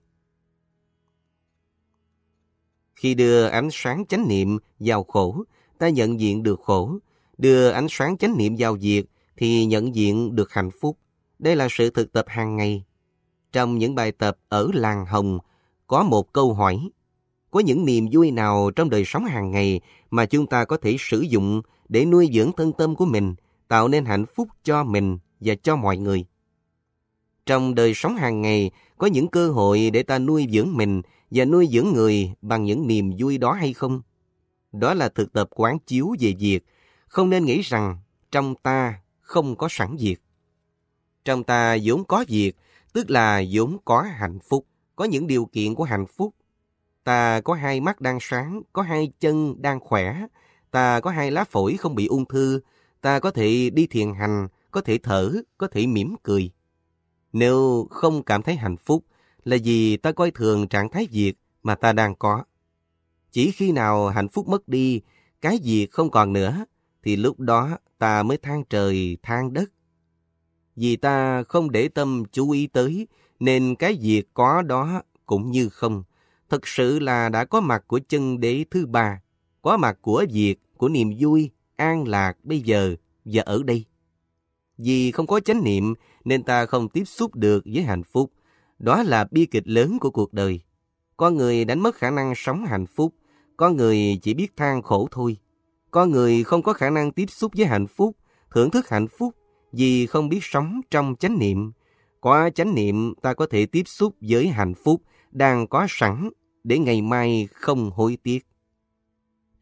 Khi 2.94 3.14
đưa 3.14 3.46
ánh 3.46 3.68
sáng 3.72 4.06
chánh 4.06 4.28
niệm 4.28 4.58
vào 4.78 5.04
khổ, 5.04 5.44
ta 5.78 5.88
nhận 5.88 6.20
diện 6.20 6.42
được 6.42 6.60
khổ. 6.60 6.98
Đưa 7.38 7.70
ánh 7.70 7.86
sáng 7.90 8.16
chánh 8.16 8.36
niệm 8.36 8.54
vào 8.58 8.78
diệt 8.78 9.04
thì 9.36 9.64
nhận 9.64 9.94
diện 9.94 10.34
được 10.34 10.52
hạnh 10.52 10.70
phúc. 10.80 10.98
Đây 11.38 11.56
là 11.56 11.68
sự 11.70 11.90
thực 11.90 12.12
tập 12.12 12.24
hàng 12.28 12.56
ngày. 12.56 12.84
Trong 13.52 13.78
những 13.78 13.94
bài 13.94 14.12
tập 14.12 14.38
ở 14.48 14.68
làng 14.74 15.06
Hồng, 15.06 15.38
có 15.86 16.02
một 16.02 16.32
câu 16.32 16.54
hỏi. 16.54 16.90
Có 17.50 17.60
những 17.60 17.84
niềm 17.84 18.08
vui 18.12 18.30
nào 18.30 18.70
trong 18.76 18.90
đời 18.90 19.04
sống 19.04 19.24
hàng 19.24 19.50
ngày 19.50 19.80
mà 20.10 20.26
chúng 20.26 20.46
ta 20.46 20.64
có 20.64 20.76
thể 20.76 20.96
sử 20.98 21.20
dụng 21.20 21.62
để 21.88 22.04
nuôi 22.04 22.30
dưỡng 22.34 22.52
thân 22.56 22.72
tâm 22.72 22.96
của 22.96 23.04
mình, 23.04 23.34
tạo 23.68 23.88
nên 23.88 24.04
hạnh 24.04 24.26
phúc 24.26 24.48
cho 24.64 24.84
mình 24.84 25.18
và 25.40 25.54
cho 25.62 25.76
mọi 25.76 25.96
người? 25.96 26.24
Trong 27.46 27.74
đời 27.74 27.94
sống 27.94 28.16
hàng 28.16 28.42
ngày, 28.42 28.70
có 28.98 29.06
những 29.06 29.28
cơ 29.28 29.48
hội 29.48 29.90
để 29.90 30.02
ta 30.02 30.18
nuôi 30.18 30.46
dưỡng 30.52 30.76
mình 30.76 31.02
và 31.34 31.44
nuôi 31.44 31.68
dưỡng 31.72 31.92
người 31.92 32.32
bằng 32.42 32.64
những 32.64 32.86
niềm 32.86 33.12
vui 33.18 33.38
đó 33.38 33.52
hay 33.52 33.72
không? 33.72 34.02
Đó 34.72 34.94
là 34.94 35.08
thực 35.08 35.32
tập 35.32 35.48
quán 35.50 35.78
chiếu 35.78 36.14
về 36.20 36.34
việc, 36.38 36.64
không 37.06 37.30
nên 37.30 37.44
nghĩ 37.44 37.60
rằng 37.60 37.98
trong 38.30 38.54
ta 38.54 39.00
không 39.20 39.56
có 39.56 39.68
sẵn 39.70 39.96
việc. 39.96 40.16
Trong 41.24 41.44
ta 41.44 41.76
vốn 41.84 42.04
có 42.04 42.24
việc, 42.28 42.52
tức 42.92 43.10
là 43.10 43.42
vốn 43.52 43.76
có 43.84 44.02
hạnh 44.02 44.38
phúc, 44.48 44.66
có 44.96 45.04
những 45.04 45.26
điều 45.26 45.44
kiện 45.44 45.74
của 45.74 45.84
hạnh 45.84 46.06
phúc. 46.06 46.34
Ta 47.04 47.40
có 47.40 47.54
hai 47.54 47.80
mắt 47.80 48.00
đang 48.00 48.18
sáng, 48.20 48.62
có 48.72 48.82
hai 48.82 49.12
chân 49.20 49.62
đang 49.62 49.80
khỏe, 49.80 50.26
ta 50.70 51.00
có 51.00 51.10
hai 51.10 51.30
lá 51.30 51.44
phổi 51.44 51.76
không 51.76 51.94
bị 51.94 52.06
ung 52.06 52.24
thư, 52.24 52.60
ta 53.00 53.18
có 53.18 53.30
thể 53.30 53.70
đi 53.70 53.86
thiền 53.86 54.14
hành, 54.14 54.48
có 54.70 54.80
thể 54.80 54.98
thở, 55.02 55.32
có 55.58 55.68
thể 55.68 55.86
mỉm 55.86 56.14
cười. 56.22 56.50
Nếu 57.32 57.86
không 57.90 58.22
cảm 58.22 58.42
thấy 58.42 58.56
hạnh 58.56 58.76
phúc, 58.76 59.04
là 59.44 59.56
vì 59.64 59.96
ta 59.96 60.12
coi 60.12 60.30
thường 60.30 60.68
trạng 60.68 60.88
thái 60.88 61.08
việc 61.10 61.34
mà 61.62 61.74
ta 61.74 61.92
đang 61.92 62.14
có. 62.14 62.44
Chỉ 63.30 63.50
khi 63.50 63.72
nào 63.72 64.08
hạnh 64.08 64.28
phúc 64.28 64.48
mất 64.48 64.68
đi, 64.68 65.00
cái 65.40 65.58
gì 65.58 65.86
không 65.86 66.10
còn 66.10 66.32
nữa, 66.32 66.64
thì 67.02 67.16
lúc 67.16 67.40
đó 67.40 67.78
ta 67.98 68.22
mới 68.22 68.36
than 68.36 68.64
trời, 68.64 69.16
than 69.22 69.52
đất. 69.52 69.70
Vì 70.76 70.96
ta 70.96 71.42
không 71.42 71.70
để 71.70 71.88
tâm 71.88 72.22
chú 72.32 72.50
ý 72.50 72.66
tới, 72.66 73.06
nên 73.40 73.74
cái 73.76 73.98
việc 74.00 74.22
có 74.34 74.62
đó 74.62 75.02
cũng 75.26 75.50
như 75.50 75.68
không. 75.68 76.02
Thật 76.48 76.66
sự 76.66 76.98
là 76.98 77.28
đã 77.28 77.44
có 77.44 77.60
mặt 77.60 77.84
của 77.86 78.00
chân 78.08 78.40
đế 78.40 78.64
thứ 78.70 78.86
ba, 78.86 79.22
có 79.62 79.76
mặt 79.76 79.98
của 80.00 80.24
việc, 80.32 80.56
của 80.76 80.88
niềm 80.88 81.12
vui, 81.18 81.50
an 81.76 82.08
lạc 82.08 82.36
bây 82.42 82.60
giờ 82.60 82.94
và 83.24 83.42
ở 83.42 83.62
đây. 83.62 83.84
Vì 84.78 85.12
không 85.12 85.26
có 85.26 85.40
chánh 85.40 85.64
niệm 85.64 85.94
nên 86.24 86.42
ta 86.42 86.66
không 86.66 86.88
tiếp 86.88 87.04
xúc 87.04 87.34
được 87.34 87.64
với 87.74 87.82
hạnh 87.82 88.02
phúc. 88.02 88.32
Đó 88.82 89.02
là 89.02 89.26
bi 89.30 89.46
kịch 89.46 89.68
lớn 89.68 89.98
của 89.98 90.10
cuộc 90.10 90.32
đời. 90.32 90.60
Con 91.16 91.36
người 91.36 91.64
đánh 91.64 91.80
mất 91.80 91.94
khả 91.94 92.10
năng 92.10 92.32
sống 92.36 92.64
hạnh 92.64 92.86
phúc, 92.86 93.14
con 93.56 93.76
người 93.76 94.18
chỉ 94.22 94.34
biết 94.34 94.56
than 94.56 94.82
khổ 94.82 95.08
thôi. 95.10 95.36
Con 95.90 96.10
người 96.10 96.44
không 96.44 96.62
có 96.62 96.72
khả 96.72 96.90
năng 96.90 97.12
tiếp 97.12 97.26
xúc 97.28 97.52
với 97.56 97.66
hạnh 97.66 97.86
phúc, 97.86 98.16
thưởng 98.50 98.70
thức 98.70 98.88
hạnh 98.88 99.08
phúc 99.08 99.34
vì 99.72 100.06
không 100.06 100.28
biết 100.28 100.40
sống 100.42 100.80
trong 100.90 101.14
chánh 101.18 101.38
niệm. 101.38 101.72
Qua 102.20 102.50
chánh 102.50 102.74
niệm 102.74 103.14
ta 103.22 103.34
có 103.34 103.46
thể 103.50 103.66
tiếp 103.66 103.82
xúc 103.86 104.14
với 104.20 104.48
hạnh 104.48 104.74
phúc 104.74 105.02
đang 105.30 105.66
có 105.66 105.86
sẵn 105.88 106.30
để 106.64 106.78
ngày 106.78 107.02
mai 107.02 107.48
không 107.52 107.90
hối 107.90 108.18
tiếc. 108.22 108.46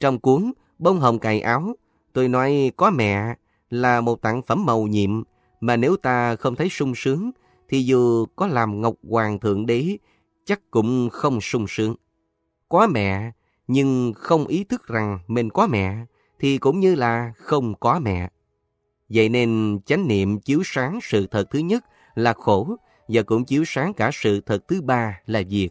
Trong 0.00 0.20
cuốn 0.20 0.52
Bông 0.78 1.00
hồng 1.00 1.18
cài 1.18 1.40
áo, 1.40 1.74
Tôi 2.12 2.28
nói 2.28 2.72
có 2.76 2.90
mẹ 2.90 3.34
là 3.70 4.00
một 4.00 4.22
tặng 4.22 4.42
phẩm 4.42 4.66
màu 4.66 4.82
nhiệm, 4.82 5.22
mà 5.60 5.76
nếu 5.76 5.96
ta 5.96 6.36
không 6.36 6.56
thấy 6.56 6.68
sung 6.68 6.92
sướng, 6.96 7.30
thì 7.70 7.82
dù 7.82 8.26
có 8.36 8.46
làm 8.46 8.80
Ngọc 8.80 8.94
Hoàng 9.08 9.38
Thượng 9.38 9.66
Đế, 9.66 9.96
chắc 10.44 10.60
cũng 10.70 11.08
không 11.12 11.40
sung 11.40 11.66
sướng. 11.68 11.94
Có 12.68 12.86
mẹ, 12.86 13.32
nhưng 13.66 14.12
không 14.16 14.46
ý 14.46 14.64
thức 14.64 14.86
rằng 14.86 15.18
mình 15.26 15.50
có 15.50 15.66
mẹ, 15.66 16.04
thì 16.38 16.58
cũng 16.58 16.80
như 16.80 16.94
là 16.94 17.32
không 17.36 17.74
có 17.80 18.00
mẹ. 18.00 18.28
Vậy 19.08 19.28
nên 19.28 19.80
chánh 19.86 20.08
niệm 20.08 20.40
chiếu 20.40 20.62
sáng 20.64 20.98
sự 21.02 21.26
thật 21.26 21.44
thứ 21.50 21.58
nhất 21.58 21.84
là 22.14 22.32
khổ, 22.32 22.76
và 23.08 23.22
cũng 23.22 23.44
chiếu 23.44 23.64
sáng 23.66 23.94
cả 23.94 24.10
sự 24.12 24.40
thật 24.40 24.68
thứ 24.68 24.82
ba 24.82 25.20
là 25.26 25.42
diệt. 25.50 25.70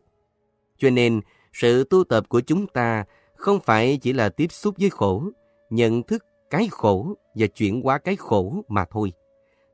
Cho 0.77 0.89
nên, 0.89 1.21
sự 1.53 1.83
tu 1.83 2.03
tập 2.03 2.29
của 2.29 2.41
chúng 2.41 2.67
ta 2.67 3.05
không 3.35 3.59
phải 3.59 3.97
chỉ 3.97 4.13
là 4.13 4.29
tiếp 4.29 4.51
xúc 4.51 4.75
với 4.79 4.89
khổ, 4.89 5.23
nhận 5.69 6.03
thức 6.03 6.25
cái 6.49 6.67
khổ 6.71 7.15
và 7.35 7.47
chuyển 7.47 7.81
hóa 7.81 7.97
cái 7.97 8.15
khổ 8.15 8.63
mà 8.67 8.85
thôi. 8.91 9.13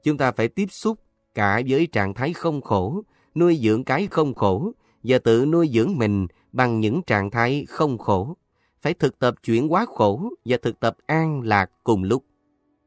Chúng 0.03 0.17
ta 0.17 0.31
phải 0.31 0.47
tiếp 0.47 0.65
xúc 0.71 0.99
cả 1.35 1.61
với 1.67 1.87
trạng 1.87 2.13
thái 2.13 2.33
không 2.33 2.61
khổ, 2.61 3.01
nuôi 3.35 3.59
dưỡng 3.63 3.83
cái 3.83 4.07
không 4.11 4.33
khổ 4.33 4.71
và 5.03 5.19
tự 5.19 5.45
nuôi 5.45 5.69
dưỡng 5.73 5.97
mình 5.97 6.27
bằng 6.51 6.79
những 6.79 7.01
trạng 7.01 7.31
thái 7.31 7.65
không 7.69 7.97
khổ. 7.97 8.35
Phải 8.81 8.93
thực 8.93 9.19
tập 9.19 9.35
chuyển 9.43 9.67
hóa 9.67 9.85
khổ 9.85 10.29
và 10.45 10.57
thực 10.61 10.79
tập 10.79 10.97
an 11.05 11.41
lạc 11.41 11.71
cùng 11.83 12.03
lúc. 12.03 12.23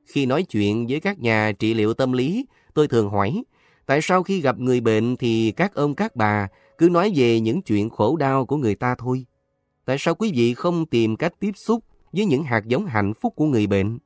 Khi 0.06 0.26
nói 0.26 0.42
chuyện 0.42 0.86
với 0.86 1.00
các 1.00 1.18
nhà 1.18 1.52
trị 1.58 1.74
liệu 1.74 1.94
tâm 1.94 2.12
lý, 2.12 2.46
tôi 2.74 2.88
thường 2.88 3.10
hỏi, 3.10 3.42
tại 3.86 4.00
sao 4.02 4.22
khi 4.22 4.40
gặp 4.40 4.58
người 4.58 4.80
bệnh 4.80 5.16
thì 5.16 5.52
các 5.56 5.74
ông 5.74 5.94
các 5.94 6.16
bà 6.16 6.48
cứ 6.78 6.88
nói 6.88 7.12
về 7.16 7.40
những 7.40 7.62
chuyện 7.62 7.90
khổ 7.90 8.16
đau 8.16 8.46
của 8.46 8.56
người 8.56 8.74
ta 8.74 8.94
thôi? 8.98 9.26
Tại 9.84 9.96
sao 9.98 10.14
quý 10.14 10.32
vị 10.34 10.54
không 10.54 10.86
tìm 10.86 11.16
cách 11.16 11.32
tiếp 11.40 11.52
xúc 11.54 11.84
với 12.12 12.24
những 12.24 12.44
hạt 12.44 12.66
giống 12.66 12.86
hạnh 12.86 13.14
phúc 13.14 13.32
của 13.36 13.44
người 13.44 13.66
bệnh? 13.66 13.98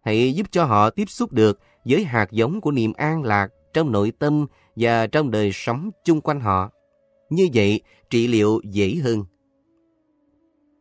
Hãy 0.00 0.34
giúp 0.34 0.46
cho 0.50 0.64
họ 0.64 0.90
tiếp 0.90 1.10
xúc 1.10 1.32
được 1.32 1.60
với 1.84 2.04
hạt 2.04 2.32
giống 2.32 2.60
của 2.60 2.70
niềm 2.70 2.92
an 2.92 3.22
lạc 3.22 3.48
trong 3.78 3.92
nội 3.92 4.12
tâm 4.18 4.46
và 4.76 5.06
trong 5.06 5.30
đời 5.30 5.50
sống 5.54 5.90
chung 6.04 6.20
quanh 6.20 6.40
họ. 6.40 6.70
Như 7.30 7.48
vậy, 7.54 7.80
trị 8.10 8.26
liệu 8.26 8.60
dễ 8.64 8.94
hơn. 8.94 9.24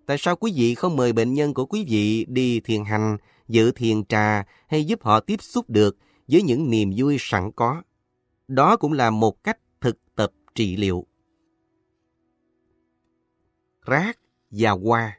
Tại 0.06 0.18
sao 0.20 0.36
quý 0.36 0.54
vị 0.56 0.76
không 0.76 0.96
mời 0.96 1.14
bệnh 1.14 1.34
nhân 1.34 1.54
của 1.54 1.66
quý 1.66 1.86
vị 1.90 2.26
đi 2.30 2.60
thiền 2.60 2.84
hành, 2.84 3.18
dự 3.48 3.72
thiền 3.72 4.06
trà 4.06 4.44
hay 4.68 4.86
giúp 4.86 5.04
họ 5.04 5.20
tiếp 5.20 5.42
xúc 5.42 5.70
được 5.70 5.98
với 6.28 6.42
những 6.42 6.70
niềm 6.70 6.92
vui 6.98 7.18
sẵn 7.20 7.52
có? 7.52 7.82
Đó 8.48 8.78
cũng 8.78 8.94
là 8.94 9.10
một 9.10 9.44
cách 9.44 9.60
thực 9.82 9.98
tập 10.16 10.32
trị 10.56 10.78
liệu. 10.78 11.06
Rác 13.86 14.20
và 14.52 14.72
hoa 14.72 15.18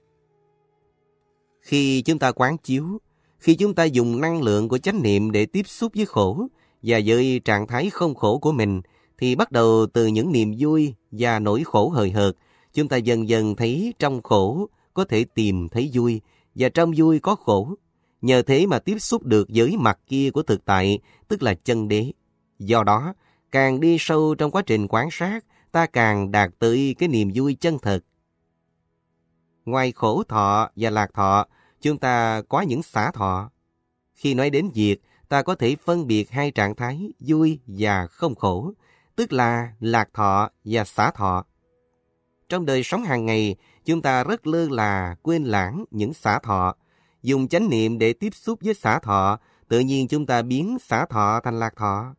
Khi 1.60 2.02
chúng 2.02 2.18
ta 2.18 2.32
quán 2.32 2.58
chiếu, 2.58 3.00
khi 3.38 3.54
chúng 3.54 3.74
ta 3.74 3.84
dùng 3.84 4.20
năng 4.20 4.42
lượng 4.42 4.68
của 4.68 4.78
chánh 4.78 5.02
niệm 5.02 5.32
để 5.32 5.46
tiếp 5.46 5.68
xúc 5.68 5.92
với 5.96 6.06
khổ 6.06 6.48
và 6.82 7.00
với 7.06 7.40
trạng 7.44 7.66
thái 7.66 7.90
không 7.90 8.14
khổ 8.14 8.38
của 8.38 8.52
mình, 8.52 8.80
thì 9.18 9.34
bắt 9.34 9.52
đầu 9.52 9.86
từ 9.92 10.06
những 10.06 10.32
niềm 10.32 10.54
vui 10.58 10.94
và 11.10 11.38
nỗi 11.38 11.62
khổ 11.64 11.88
hời 11.88 12.10
hợt, 12.10 12.34
chúng 12.74 12.88
ta 12.88 12.96
dần 12.96 13.28
dần 13.28 13.56
thấy 13.56 13.94
trong 13.98 14.22
khổ 14.22 14.68
có 14.94 15.04
thể 15.04 15.24
tìm 15.34 15.68
thấy 15.68 15.90
vui, 15.92 16.20
và 16.54 16.68
trong 16.68 16.92
vui 16.96 17.18
có 17.18 17.34
khổ. 17.34 17.74
Nhờ 18.22 18.42
thế 18.42 18.66
mà 18.66 18.78
tiếp 18.78 18.98
xúc 18.98 19.24
được 19.24 19.48
với 19.54 19.76
mặt 19.76 19.98
kia 20.06 20.30
của 20.30 20.42
thực 20.42 20.64
tại, 20.64 20.98
tức 21.28 21.42
là 21.42 21.54
chân 21.54 21.88
đế. 21.88 22.12
Do 22.58 22.82
đó, 22.82 23.14
càng 23.52 23.80
đi 23.80 23.96
sâu 24.00 24.34
trong 24.34 24.50
quá 24.50 24.62
trình 24.66 24.86
quan 24.88 25.08
sát, 25.10 25.44
ta 25.72 25.86
càng 25.86 26.30
đạt 26.30 26.50
tới 26.58 26.94
cái 26.98 27.08
niềm 27.08 27.30
vui 27.34 27.54
chân 27.54 27.78
thật. 27.78 28.00
Ngoài 29.64 29.92
khổ 29.92 30.22
thọ 30.28 30.70
và 30.76 30.90
lạc 30.90 31.14
thọ, 31.14 31.46
chúng 31.80 31.98
ta 31.98 32.42
có 32.48 32.60
những 32.60 32.82
xả 32.82 33.10
thọ. 33.10 33.50
Khi 34.14 34.34
nói 34.34 34.50
đến 34.50 34.70
việc, 34.74 35.00
ta 35.28 35.42
có 35.42 35.54
thể 35.54 35.76
phân 35.84 36.06
biệt 36.06 36.30
hai 36.30 36.50
trạng 36.50 36.74
thái 36.74 37.12
vui 37.20 37.60
và 37.66 38.06
không 38.06 38.34
khổ, 38.34 38.72
tức 39.16 39.32
là 39.32 39.72
lạc 39.80 40.08
thọ 40.14 40.50
và 40.64 40.84
xả 40.84 41.10
thọ. 41.10 41.44
Trong 42.48 42.66
đời 42.66 42.82
sống 42.82 43.02
hàng 43.02 43.26
ngày, 43.26 43.56
chúng 43.84 44.02
ta 44.02 44.24
rất 44.24 44.46
lơ 44.46 44.68
là 44.68 45.16
quên 45.22 45.44
lãng 45.44 45.84
những 45.90 46.14
xả 46.14 46.38
thọ. 46.38 46.74
Dùng 47.22 47.48
chánh 47.48 47.68
niệm 47.68 47.98
để 47.98 48.12
tiếp 48.12 48.34
xúc 48.34 48.58
với 48.64 48.74
xả 48.74 48.98
thọ, 48.98 49.38
tự 49.68 49.80
nhiên 49.80 50.08
chúng 50.08 50.26
ta 50.26 50.42
biến 50.42 50.78
xả 50.80 51.06
thọ 51.06 51.40
thành 51.44 51.58
lạc 51.58 51.76
thọ. 51.76 52.14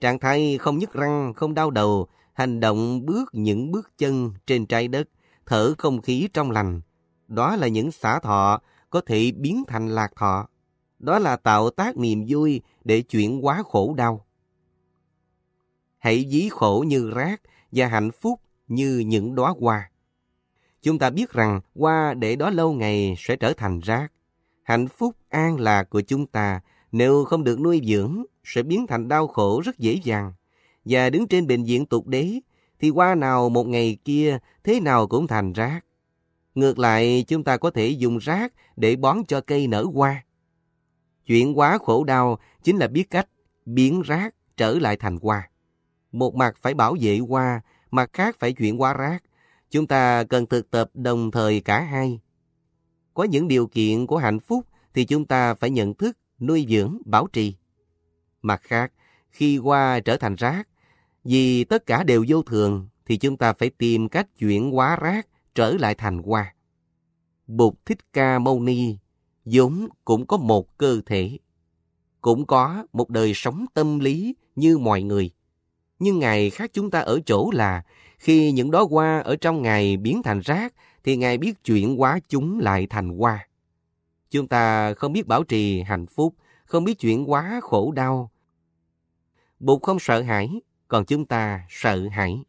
Trạng 0.00 0.18
thái 0.18 0.58
không 0.58 0.78
nhức 0.78 0.92
răng, 0.92 1.34
không 1.34 1.54
đau 1.54 1.70
đầu, 1.70 2.06
hành 2.32 2.60
động 2.60 3.06
bước 3.06 3.30
những 3.32 3.72
bước 3.72 3.90
chân 3.98 4.32
trên 4.46 4.66
trái 4.66 4.88
đất, 4.88 5.08
thở 5.46 5.74
không 5.78 6.00
khí 6.00 6.28
trong 6.34 6.50
lành. 6.50 6.80
Đó 7.28 7.56
là 7.56 7.68
những 7.68 7.92
xả 7.92 8.18
thọ 8.18 8.60
có 8.90 9.00
thể 9.06 9.32
biến 9.36 9.64
thành 9.68 9.88
lạc 9.88 10.12
thọ. 10.16 10.48
Đó 11.02 11.18
là 11.18 11.36
tạo 11.36 11.70
tác 11.70 11.96
niềm 11.96 12.24
vui 12.28 12.60
để 12.84 13.02
chuyển 13.02 13.42
hóa 13.42 13.62
khổ 13.66 13.94
đau. 13.96 14.26
Hãy 15.98 16.26
dí 16.30 16.48
khổ 16.48 16.84
như 16.86 17.10
rác 17.10 17.42
và 17.72 17.86
hạnh 17.86 18.10
phúc 18.10 18.40
như 18.68 18.98
những 18.98 19.34
đóa 19.34 19.54
hoa. 19.60 19.90
Chúng 20.82 20.98
ta 20.98 21.10
biết 21.10 21.32
rằng 21.32 21.60
hoa 21.74 22.14
để 22.14 22.36
đó 22.36 22.50
lâu 22.50 22.72
ngày 22.72 23.14
sẽ 23.18 23.36
trở 23.36 23.52
thành 23.52 23.80
rác. 23.80 24.12
Hạnh 24.62 24.88
phúc 24.88 25.16
an 25.28 25.60
lạc 25.60 25.90
của 25.90 26.00
chúng 26.00 26.26
ta 26.26 26.60
nếu 26.92 27.24
không 27.24 27.44
được 27.44 27.60
nuôi 27.60 27.80
dưỡng 27.84 28.24
sẽ 28.44 28.62
biến 28.62 28.86
thành 28.86 29.08
đau 29.08 29.26
khổ 29.26 29.62
rất 29.64 29.78
dễ 29.78 30.00
dàng. 30.04 30.32
Và 30.84 31.10
đứng 31.10 31.26
trên 31.26 31.46
bệnh 31.46 31.64
viện 31.64 31.86
tục 31.86 32.06
đế 32.06 32.40
thì 32.78 32.90
hoa 32.90 33.14
nào 33.14 33.48
một 33.48 33.66
ngày 33.66 33.98
kia 34.04 34.38
thế 34.64 34.80
nào 34.80 35.06
cũng 35.06 35.26
thành 35.26 35.52
rác. 35.52 35.80
Ngược 36.54 36.78
lại, 36.78 37.24
chúng 37.28 37.44
ta 37.44 37.56
có 37.56 37.70
thể 37.70 37.88
dùng 37.88 38.18
rác 38.18 38.52
để 38.76 38.96
bón 38.96 39.18
cho 39.28 39.40
cây 39.40 39.66
nở 39.66 39.84
hoa. 39.94 40.24
Chuyện 41.26 41.58
quá 41.58 41.78
khổ 41.78 42.04
đau 42.04 42.38
chính 42.62 42.76
là 42.76 42.86
biết 42.86 43.10
cách 43.10 43.28
biến 43.66 44.02
rác 44.02 44.34
trở 44.56 44.72
lại 44.72 44.96
thành 44.96 45.18
hoa. 45.22 45.50
Một 46.12 46.34
mặt 46.34 46.56
phải 46.62 46.74
bảo 46.74 46.96
vệ 47.00 47.18
hoa, 47.18 47.60
mặt 47.90 48.10
khác 48.12 48.36
phải 48.38 48.52
chuyển 48.52 48.78
hóa 48.78 48.94
rác. 48.94 49.22
Chúng 49.70 49.86
ta 49.86 50.24
cần 50.24 50.46
thực 50.46 50.70
tập 50.70 50.90
đồng 50.94 51.30
thời 51.30 51.60
cả 51.60 51.80
hai. 51.80 52.20
Có 53.14 53.24
những 53.24 53.48
điều 53.48 53.66
kiện 53.66 54.06
của 54.06 54.16
hạnh 54.16 54.40
phúc 54.40 54.66
thì 54.94 55.04
chúng 55.04 55.24
ta 55.24 55.54
phải 55.54 55.70
nhận 55.70 55.94
thức, 55.94 56.18
nuôi 56.40 56.66
dưỡng, 56.68 56.98
bảo 57.04 57.26
trì. 57.32 57.56
Mặt 58.42 58.60
khác, 58.62 58.92
khi 59.30 59.58
hoa 59.58 60.00
trở 60.00 60.16
thành 60.16 60.34
rác, 60.34 60.68
vì 61.24 61.64
tất 61.64 61.86
cả 61.86 62.04
đều 62.04 62.24
vô 62.28 62.42
thường 62.42 62.88
thì 63.06 63.16
chúng 63.16 63.36
ta 63.36 63.52
phải 63.52 63.70
tìm 63.70 64.08
cách 64.08 64.28
chuyển 64.38 64.70
hóa 64.70 64.96
rác 64.96 65.28
trở 65.54 65.72
lại 65.72 65.94
thành 65.94 66.22
hoa. 66.22 66.54
Bụt 67.46 67.74
Thích 67.84 68.12
Ca 68.12 68.38
Mâu 68.38 68.60
Ni 68.60 68.96
vốn 69.44 69.88
cũng 70.04 70.26
có 70.26 70.36
một 70.36 70.78
cơ 70.78 71.00
thể, 71.06 71.38
cũng 72.20 72.46
có 72.46 72.86
một 72.92 73.10
đời 73.10 73.32
sống 73.34 73.66
tâm 73.74 73.98
lý 73.98 74.34
như 74.56 74.78
mọi 74.78 75.02
người. 75.02 75.30
Nhưng 75.98 76.18
Ngài 76.18 76.50
khác 76.50 76.70
chúng 76.72 76.90
ta 76.90 77.00
ở 77.00 77.20
chỗ 77.26 77.50
là 77.54 77.82
khi 78.18 78.52
những 78.52 78.70
đó 78.70 78.86
hoa 78.90 79.18
ở 79.20 79.36
trong 79.36 79.62
Ngài 79.62 79.96
biến 79.96 80.22
thành 80.22 80.40
rác 80.40 80.74
thì 81.04 81.16
Ngài 81.16 81.38
biết 81.38 81.64
chuyển 81.64 81.96
hóa 81.96 82.18
chúng 82.28 82.60
lại 82.60 82.86
thành 82.90 83.18
hoa. 83.18 83.48
Chúng 84.30 84.48
ta 84.48 84.94
không 84.94 85.12
biết 85.12 85.26
bảo 85.26 85.44
trì 85.44 85.82
hạnh 85.82 86.06
phúc, 86.06 86.34
không 86.64 86.84
biết 86.84 86.98
chuyển 86.98 87.24
hóa 87.24 87.60
khổ 87.62 87.92
đau. 87.92 88.30
Bụt 89.60 89.82
không 89.82 89.98
sợ 89.98 90.22
hãi, 90.22 90.60
còn 90.88 91.04
chúng 91.04 91.26
ta 91.26 91.66
sợ 91.68 92.08
hãi. 92.08 92.42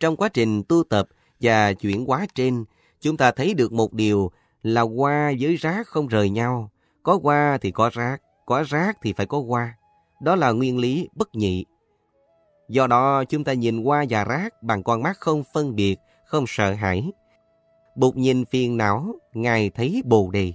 Trong 0.00 0.16
quá 0.16 0.28
trình 0.28 0.62
tu 0.68 0.84
tập 0.84 1.08
và 1.40 1.72
chuyển 1.72 2.04
hóa 2.06 2.26
trên, 2.34 2.64
chúng 3.06 3.16
ta 3.16 3.30
thấy 3.30 3.54
được 3.54 3.72
một 3.72 3.92
điều 3.92 4.30
là 4.62 4.80
hoa 4.80 5.32
với 5.40 5.56
rác 5.56 5.86
không 5.86 6.06
rời 6.06 6.30
nhau. 6.30 6.70
Có 7.02 7.18
hoa 7.22 7.58
thì 7.60 7.70
có 7.70 7.90
rác, 7.92 8.22
có 8.46 8.62
rác 8.62 8.98
thì 9.02 9.12
phải 9.12 9.26
có 9.26 9.40
hoa. 9.40 9.78
Đó 10.22 10.36
là 10.36 10.52
nguyên 10.52 10.78
lý 10.78 11.08
bất 11.14 11.34
nhị. 11.34 11.64
Do 12.68 12.86
đó 12.86 13.24
chúng 13.24 13.44
ta 13.44 13.52
nhìn 13.52 13.84
hoa 13.84 14.04
và 14.10 14.24
rác 14.24 14.62
bằng 14.62 14.82
con 14.82 15.02
mắt 15.02 15.16
không 15.20 15.42
phân 15.54 15.76
biệt, 15.76 15.96
không 16.24 16.44
sợ 16.48 16.72
hãi. 16.72 17.10
Bụt 17.96 18.16
nhìn 18.16 18.44
phiền 18.44 18.76
não, 18.76 19.14
Ngài 19.34 19.70
thấy 19.70 20.02
bồ 20.04 20.30
đề. 20.30 20.52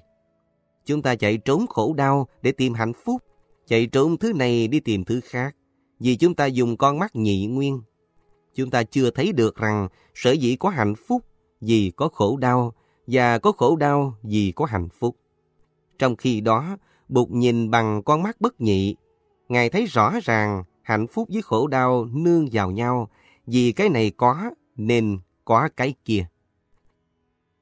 Chúng 0.86 1.02
ta 1.02 1.16
chạy 1.16 1.38
trốn 1.38 1.68
khổ 1.68 1.94
đau 1.94 2.28
để 2.42 2.52
tìm 2.52 2.74
hạnh 2.74 2.94
phúc, 3.06 3.24
chạy 3.68 3.88
trốn 3.88 4.18
thứ 4.18 4.34
này 4.34 4.68
đi 4.68 4.80
tìm 4.80 5.04
thứ 5.04 5.22
khác. 5.24 5.56
Vì 6.00 6.16
chúng 6.16 6.36
ta 6.36 6.46
dùng 6.46 6.78
con 6.78 7.00
mắt 7.00 7.16
nhị 7.16 7.46
nguyên. 7.46 7.82
Chúng 8.56 8.70
ta 8.70 8.84
chưa 8.84 9.12
thấy 9.12 9.32
được 9.32 9.56
rằng 9.56 9.88
sở 10.16 10.32
dĩ 10.32 10.56
có 10.56 10.70
hạnh 10.70 10.96
phúc 11.08 11.22
vì 11.62 11.92
có 11.96 12.08
khổ 12.08 12.38
đau 12.38 12.74
và 13.08 13.40
có 13.40 13.52
khổ 13.52 13.76
đau 13.76 14.14
vì 14.24 14.54
có 14.56 14.66
hạnh 14.66 14.90
phúc. 14.90 15.16
Trong 16.00 16.16
khi 16.16 16.42
đó, 16.42 16.78
Bụt 17.10 17.30
nhìn 17.30 17.72
bằng 17.72 18.04
con 18.04 18.24
mắt 18.24 18.42
bất 18.42 18.62
nhị, 18.62 18.96
Ngài 19.52 19.70
thấy 19.70 19.86
rõ 19.86 20.14
ràng 20.24 20.64
hạnh 20.82 21.08
phúc 21.08 21.30
với 21.32 21.42
khổ 21.42 21.68
đau 21.68 22.06
nương 22.06 22.48
vào 22.52 22.72
nhau, 22.72 23.10
vì 23.48 23.72
cái 23.72 23.90
này 23.90 24.12
có 24.18 24.52
nên 24.76 25.20
có 25.46 25.70
cái 25.78 25.94
kia. 26.06 26.26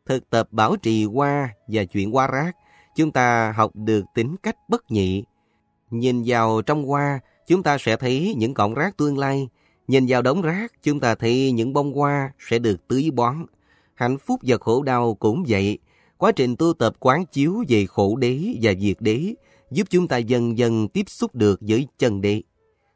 Thực 0.05 0.29
tập 0.29 0.47
bảo 0.51 0.75
trì 0.75 1.05
qua 1.05 1.49
và 1.67 1.83
chuyển 1.83 2.15
qua 2.15 2.27
rác, 2.27 2.55
chúng 2.95 3.11
ta 3.11 3.51
học 3.51 3.71
được 3.75 4.05
tính 4.15 4.35
cách 4.43 4.55
bất 4.69 4.91
nhị. 4.91 5.23
Nhìn 5.89 6.23
vào 6.25 6.61
trong 6.61 6.87
hoa, 6.87 7.19
chúng 7.47 7.63
ta 7.63 7.77
sẽ 7.77 7.97
thấy 7.97 8.35
những 8.37 8.53
cọng 8.53 8.73
rác 8.73 8.97
tương 8.97 9.17
lai. 9.17 9.49
Nhìn 9.87 10.05
vào 10.07 10.21
đống 10.21 10.41
rác, 10.41 10.73
chúng 10.83 10.99
ta 10.99 11.15
thấy 11.15 11.51
những 11.51 11.73
bông 11.73 11.93
hoa 11.93 12.31
sẽ 12.39 12.59
được 12.59 12.87
tưới 12.87 13.11
bón. 13.13 13.45
Hạnh 13.99 14.17
phúc 14.17 14.39
và 14.43 14.57
khổ 14.57 14.83
đau 14.83 15.15
cũng 15.15 15.43
vậy. 15.47 15.77
Quá 16.17 16.31
trình 16.31 16.55
tu 16.55 16.73
tập 16.73 16.95
quán 16.99 17.25
chiếu 17.25 17.63
về 17.67 17.85
khổ 17.85 18.15
đế 18.15 18.55
và 18.61 18.73
diệt 18.79 18.97
đế 18.99 19.33
giúp 19.71 19.87
chúng 19.89 20.07
ta 20.07 20.17
dần 20.17 20.57
dần 20.57 20.87
tiếp 20.87 21.03
xúc 21.07 21.35
được 21.35 21.59
với 21.61 21.87
chân 21.97 22.21
đế. 22.21 22.41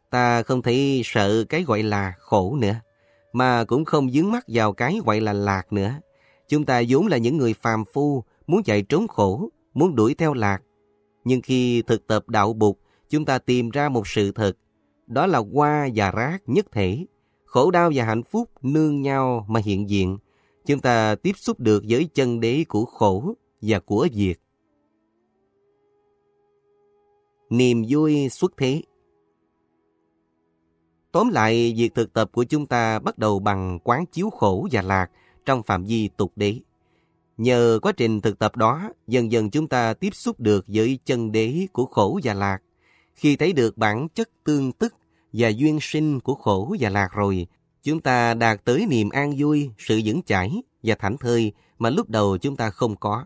Ta 0.09 0.43
không 0.43 0.61
thấy 0.61 1.01
sợ 1.05 1.43
cái 1.43 1.63
gọi 1.63 1.83
là 1.83 2.13
khổ 2.19 2.55
nữa, 2.55 2.75
mà 3.33 3.63
cũng 3.63 3.85
không 3.85 4.11
dướng 4.11 4.31
mắt 4.31 4.45
vào 4.47 4.73
cái 4.73 4.99
gọi 5.05 5.21
là 5.21 5.33
lạc 5.33 5.73
nữa. 5.73 5.93
Chúng 6.49 6.65
ta 6.65 6.81
vốn 6.89 7.07
là 7.07 7.17
những 7.17 7.37
người 7.37 7.53
phàm 7.53 7.83
phu, 7.93 8.23
muốn 8.47 8.63
chạy 8.63 8.81
trốn 8.81 9.07
khổ, 9.07 9.49
muốn 9.73 9.95
đuổi 9.95 10.15
theo 10.15 10.33
lạc. 10.33 10.59
Nhưng 11.25 11.41
khi 11.41 11.81
thực 11.81 12.07
tập 12.07 12.29
đạo 12.29 12.53
bục, 12.53 12.79
chúng 13.09 13.25
ta 13.25 13.39
tìm 13.39 13.69
ra 13.69 13.89
một 13.89 14.07
sự 14.07 14.31
thật, 14.31 14.57
đó 15.07 15.27
là 15.27 15.41
hoa 15.53 15.89
và 15.95 16.11
rác 16.11 16.37
nhất 16.45 16.65
thể. 16.71 17.05
Khổ 17.45 17.71
đau 17.71 17.91
và 17.95 18.05
hạnh 18.05 18.23
phúc 18.23 18.49
nương 18.61 19.01
nhau 19.01 19.45
mà 19.49 19.59
hiện 19.65 19.89
diện. 19.89 20.17
Chúng 20.65 20.79
ta 20.79 21.15
tiếp 21.15 21.37
xúc 21.37 21.59
được 21.59 21.83
với 21.89 22.09
chân 22.13 22.39
đế 22.39 22.63
của 22.67 22.85
khổ 22.85 23.33
và 23.61 23.79
của 23.79 24.07
diệt. 24.13 24.37
Niềm 27.49 27.83
vui 27.89 28.29
xuất 28.29 28.53
thế 28.57 28.81
Tóm 31.11 31.29
lại, 31.29 31.73
việc 31.77 31.95
thực 31.95 32.13
tập 32.13 32.29
của 32.31 32.43
chúng 32.43 32.65
ta 32.65 32.99
bắt 32.99 33.17
đầu 33.17 33.39
bằng 33.39 33.79
quán 33.83 34.05
chiếu 34.05 34.29
khổ 34.29 34.67
và 34.71 34.81
lạc 34.81 35.11
trong 35.45 35.63
phạm 35.63 35.83
vi 35.83 36.09
tục 36.17 36.31
đế. 36.35 36.59
Nhờ 37.37 37.79
quá 37.81 37.91
trình 37.91 38.21
thực 38.21 38.39
tập 38.39 38.55
đó, 38.55 38.89
dần 39.07 39.31
dần 39.31 39.49
chúng 39.49 39.67
ta 39.67 39.93
tiếp 39.93 40.15
xúc 40.15 40.39
được 40.39 40.65
với 40.67 40.99
chân 41.05 41.31
đế 41.31 41.67
của 41.73 41.85
khổ 41.85 42.19
và 42.23 42.33
lạc. 42.33 42.57
Khi 43.15 43.35
thấy 43.35 43.53
được 43.53 43.77
bản 43.77 44.07
chất 44.15 44.29
tương 44.43 44.71
tức 44.71 44.93
và 45.33 45.49
duyên 45.49 45.77
sinh 45.81 46.19
của 46.19 46.35
khổ 46.35 46.75
và 46.79 46.89
lạc 46.89 47.09
rồi, 47.13 47.47
chúng 47.83 48.01
ta 48.01 48.33
đạt 48.33 48.65
tới 48.65 48.85
niềm 48.89 49.09
an 49.09 49.33
vui, 49.37 49.69
sự 49.77 50.01
vững 50.05 50.21
chãi 50.21 50.61
và 50.83 50.95
thảnh 50.95 51.17
thơi 51.17 51.51
mà 51.79 51.89
lúc 51.89 52.09
đầu 52.09 52.37
chúng 52.37 52.55
ta 52.55 52.69
không 52.69 52.95
có. 52.95 53.25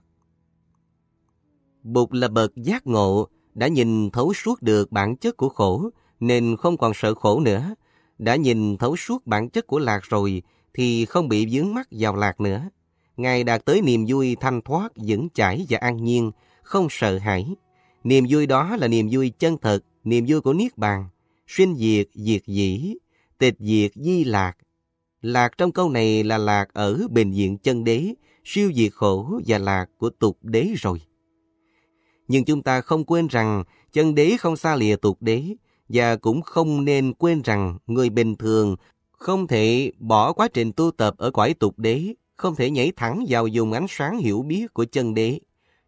Bụt 1.83 2.13
là 2.13 2.27
bậc 2.27 2.55
giác 2.55 2.87
ngộ, 2.87 3.27
đã 3.53 3.67
nhìn 3.67 4.09
thấu 4.09 4.33
suốt 4.33 4.61
được 4.61 4.91
bản 4.91 5.15
chất 5.15 5.37
của 5.37 5.49
khổ, 5.49 5.89
nên 6.19 6.55
không 6.57 6.77
còn 6.77 6.93
sợ 6.95 7.13
khổ 7.13 7.39
nữa. 7.39 7.75
Đã 8.17 8.35
nhìn 8.35 8.77
thấu 8.77 8.95
suốt 8.95 9.27
bản 9.27 9.49
chất 9.49 9.67
của 9.67 9.79
lạc 9.79 10.03
rồi, 10.03 10.41
thì 10.73 11.05
không 11.05 11.29
bị 11.29 11.47
vướng 11.51 11.73
mắc 11.73 11.87
vào 11.91 12.15
lạc 12.15 12.41
nữa. 12.41 12.69
Ngài 13.17 13.43
đạt 13.43 13.65
tới 13.65 13.81
niềm 13.81 14.05
vui 14.07 14.35
thanh 14.39 14.61
thoát, 14.61 14.91
vững 14.95 15.27
chãi 15.33 15.65
và 15.69 15.77
an 15.77 16.03
nhiên, 16.03 16.31
không 16.63 16.87
sợ 16.89 17.17
hãi. 17.17 17.55
Niềm 18.03 18.25
vui 18.29 18.45
đó 18.45 18.75
là 18.75 18.87
niềm 18.87 19.07
vui 19.11 19.29
chân 19.29 19.57
thật, 19.57 19.79
niềm 20.03 20.25
vui 20.27 20.41
của 20.41 20.53
Niết 20.53 20.77
Bàn, 20.77 21.05
sinh 21.47 21.75
diệt, 21.75 22.07
diệt 22.13 22.41
dĩ, 22.45 22.95
tịch 23.38 23.56
diệt 23.60 23.91
di 23.96 24.24
lạc. 24.24 24.58
Lạc 25.22 25.58
trong 25.58 25.72
câu 25.72 25.89
này 25.89 26.24
là 26.24 26.38
lạc 26.38 26.65
ở 26.74 27.08
bền 27.12 27.32
diện 27.32 27.58
chân 27.58 27.84
đế, 27.84 28.13
siêu 28.44 28.72
diệt 28.75 28.94
khổ 28.94 29.39
và 29.48 29.58
lạc 29.58 29.86
của 29.98 30.10
tục 30.10 30.38
đế 30.41 30.67
rồi. 30.77 31.01
Nhưng 32.27 32.46
chúng 32.46 32.63
ta 32.63 32.82
không 32.82 33.03
quên 33.03 33.27
rằng 33.27 33.63
chân 33.94 34.15
đế 34.15 34.38
không 34.39 34.58
xa 34.58 34.75
lìa 34.75 34.96
tục 34.96 35.17
đế, 35.22 35.44
và 35.89 36.15
cũng 36.15 36.41
không 36.41 36.86
nên 36.86 37.13
quên 37.13 37.41
rằng 37.41 37.77
người 37.88 38.10
bình 38.10 38.36
thường 38.36 38.75
không 39.12 39.48
thể 39.48 39.91
bỏ 40.00 40.34
quá 40.34 40.48
trình 40.48 40.72
tu 40.72 40.91
tập 40.91 41.13
ở 41.17 41.32
cõi 41.32 41.53
tục 41.53 41.79
đế, 41.79 42.13
không 42.36 42.56
thể 42.56 42.70
nhảy 42.70 42.91
thẳng 42.96 43.25
vào 43.29 43.48
dùng 43.48 43.74
ánh 43.74 43.86
sáng 43.89 44.17
hiểu 44.17 44.41
biết 44.41 44.74
của 44.74 44.86
chân 44.86 45.13
đế. 45.13 45.39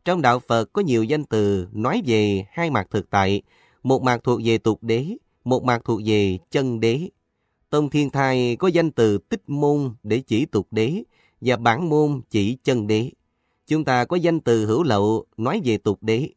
Trong 0.05 0.21
đạo 0.21 0.39
Phật 0.47 0.73
có 0.73 0.81
nhiều 0.81 1.03
danh 1.03 1.23
từ 1.23 1.67
nói 1.71 2.01
về 2.05 2.45
hai 2.51 2.69
mặt 2.69 2.87
thực 2.91 3.09
tại, 3.09 3.41
một 3.83 4.03
mặt 4.03 4.21
thuộc 4.23 4.39
về 4.43 4.57
tục 4.57 4.83
đế, 4.83 5.17
một 5.43 5.63
mặt 5.63 5.81
thuộc 5.85 6.01
về 6.05 6.37
chân 6.51 6.79
đế. 6.79 7.09
Tông 7.69 7.89
Thiên 7.89 8.09
Thai 8.09 8.55
có 8.55 8.67
danh 8.67 8.91
từ 8.91 9.17
tích 9.17 9.43
môn 9.47 9.93
để 10.03 10.19
chỉ 10.19 10.45
tục 10.45 10.67
đế 10.71 11.03
và 11.41 11.57
bản 11.57 11.89
môn 11.89 12.21
chỉ 12.29 12.57
chân 12.63 12.87
đế. 12.87 13.11
Chúng 13.67 13.83
ta 13.83 14.05
có 14.05 14.15
danh 14.15 14.39
từ 14.39 14.65
hữu 14.65 14.83
lậu 14.83 15.25
nói 15.37 15.61
về 15.65 15.77
tục 15.77 15.97
đế. 16.01 16.29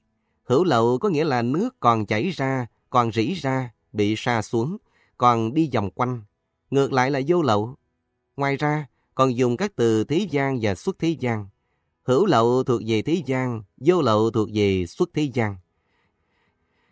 Hữu 0.44 0.64
lậu 0.64 0.98
có 0.98 1.08
nghĩa 1.08 1.24
là 1.24 1.42
nước 1.42 1.80
còn 1.80 2.06
chảy 2.06 2.30
ra, 2.30 2.66
còn 2.90 3.12
rỉ 3.12 3.34
ra, 3.34 3.70
bị 3.92 4.14
sa 4.16 4.42
xuống, 4.42 4.76
còn 5.18 5.54
đi 5.54 5.70
vòng 5.74 5.90
quanh. 5.90 6.22
Ngược 6.70 6.92
lại 6.92 7.10
là 7.10 7.20
vô 7.26 7.42
lậu. 7.42 7.74
Ngoài 8.36 8.56
ra, 8.56 8.86
còn 9.14 9.36
dùng 9.36 9.56
các 9.56 9.76
từ 9.76 10.04
thế 10.04 10.26
gian 10.30 10.58
và 10.62 10.74
xuất 10.74 10.98
thế 10.98 11.16
gian. 11.20 11.46
Hữu 12.02 12.26
lậu 12.26 12.64
thuộc 12.64 12.80
về 12.86 13.02
thế 13.02 13.22
gian, 13.26 13.62
vô 13.76 14.02
lậu 14.02 14.30
thuộc 14.30 14.48
về 14.54 14.86
xuất 14.86 15.10
thế 15.14 15.22
gian. 15.34 15.56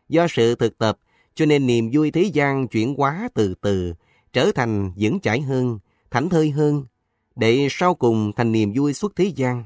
Do 0.08 0.26
sự 0.30 0.54
thực 0.54 0.78
tập, 0.78 0.98
cho 1.34 1.46
nên 1.46 1.66
niềm 1.66 1.90
vui 1.92 2.10
thế 2.10 2.22
gian 2.22 2.68
chuyển 2.68 2.94
hóa 2.94 3.28
từ 3.34 3.54
từ, 3.60 3.94
trở 4.32 4.52
thành 4.52 4.92
vững 4.96 5.20
chãi 5.20 5.40
hơn, 5.40 5.78
thảnh 6.10 6.28
thơi 6.28 6.50
hơn, 6.50 6.84
để 7.36 7.66
sau 7.70 7.94
cùng 7.94 8.32
thành 8.36 8.52
niềm 8.52 8.72
vui 8.76 8.92
suốt 8.92 9.16
thế 9.16 9.24
gian. 9.24 9.64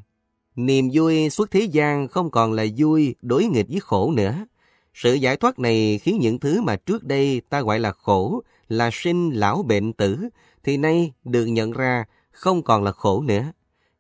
Niềm 0.57 0.91
vui 0.93 1.31
suốt 1.31 1.51
thế 1.51 1.61
gian 1.61 2.09
không 2.09 2.31
còn 2.31 2.53
là 2.53 2.65
vui 2.77 3.15
đối 3.23 3.45
nghịch 3.45 3.67
với 3.69 3.81
khổ 3.81 4.13
nữa. 4.17 4.47
Sự 4.95 5.15
giải 5.15 5.37
thoát 5.37 5.59
này 5.59 5.99
khiến 6.03 6.19
những 6.21 6.39
thứ 6.39 6.61
mà 6.63 6.77
trước 6.77 7.05
đây 7.05 7.43
ta 7.49 7.61
gọi 7.61 7.79
là 7.79 7.93
khổ, 7.93 8.43
là 8.69 8.91
sinh, 8.93 9.31
lão, 9.31 9.63
bệnh, 9.63 9.93
tử, 9.93 10.29
thì 10.65 10.77
nay 10.77 11.13
được 11.25 11.47
nhận 11.47 11.73
ra 11.73 12.05
không 12.31 12.63
còn 12.63 12.83
là 12.85 12.93
khổ 12.93 13.23
nữa. 13.23 13.53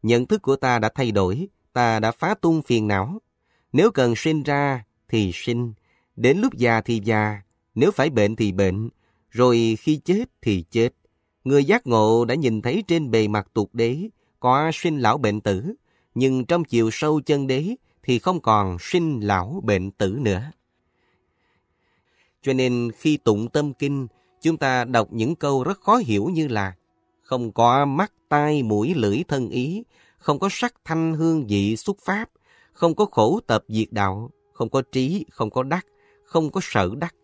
Nhận 0.02 0.26
thức 0.26 0.42
của 0.42 0.56
ta 0.56 0.78
đã 0.78 0.88
thay 0.94 1.10
đổi, 1.10 1.48
ta 1.72 2.00
đã 2.00 2.10
phá 2.10 2.34
tung 2.34 2.62
phiền 2.62 2.88
não. 2.88 3.18
Nếu 3.72 3.90
cần 3.90 4.16
sinh 4.16 4.42
ra 4.42 4.84
thì 5.08 5.30
sinh, 5.34 5.72
đến 6.16 6.38
lúc 6.38 6.54
già 6.54 6.80
thì 6.80 7.00
già, 7.04 7.42
nếu 7.74 7.90
phải 7.90 8.10
bệnh 8.10 8.36
thì 8.36 8.52
bệnh, 8.52 8.88
rồi 9.34 9.76
khi 9.80 9.96
chết 9.96 10.24
thì 10.42 10.64
chết. 10.70 10.88
Người 11.44 11.64
giác 11.64 11.86
ngộ 11.86 12.24
đã 12.24 12.34
nhìn 12.34 12.62
thấy 12.62 12.84
trên 12.86 13.10
bề 13.10 13.28
mặt 13.28 13.48
tục 13.54 13.70
đế 13.72 14.08
có 14.40 14.70
sinh 14.74 14.98
lão 14.98 15.18
bệnh 15.18 15.40
tử, 15.40 15.74
nhưng 16.14 16.44
trong 16.44 16.64
chiều 16.64 16.90
sâu 16.92 17.20
chân 17.20 17.46
đế 17.46 17.74
thì 18.02 18.18
không 18.18 18.40
còn 18.40 18.76
sinh 18.80 19.20
lão 19.20 19.60
bệnh 19.64 19.90
tử 19.90 20.18
nữa. 20.20 20.42
Cho 22.42 22.52
nên 22.52 22.90
khi 22.98 23.16
tụng 23.16 23.48
tâm 23.48 23.72
kinh, 23.72 24.06
chúng 24.42 24.56
ta 24.56 24.84
đọc 24.84 25.08
những 25.10 25.34
câu 25.34 25.64
rất 25.64 25.80
khó 25.80 25.96
hiểu 25.96 26.26
như 26.26 26.48
là 26.48 26.74
không 27.22 27.52
có 27.52 27.84
mắt, 27.84 28.12
tai, 28.28 28.62
mũi, 28.62 28.94
lưỡi, 28.96 29.22
thân 29.28 29.48
ý, 29.48 29.82
không 30.18 30.38
có 30.38 30.48
sắc 30.50 30.74
thanh 30.84 31.14
hương 31.14 31.46
vị 31.46 31.76
xuất 31.76 31.96
pháp, 32.04 32.30
không 32.72 32.94
có 32.94 33.04
khổ 33.04 33.40
tập 33.46 33.64
diệt 33.68 33.88
đạo, 33.90 34.30
không 34.52 34.68
có 34.68 34.82
trí, 34.92 35.24
không 35.30 35.50
có 35.50 35.62
đắc, 35.62 35.86
không 36.24 36.50
có 36.50 36.60
sở 36.62 36.90
đắc. 36.98 37.14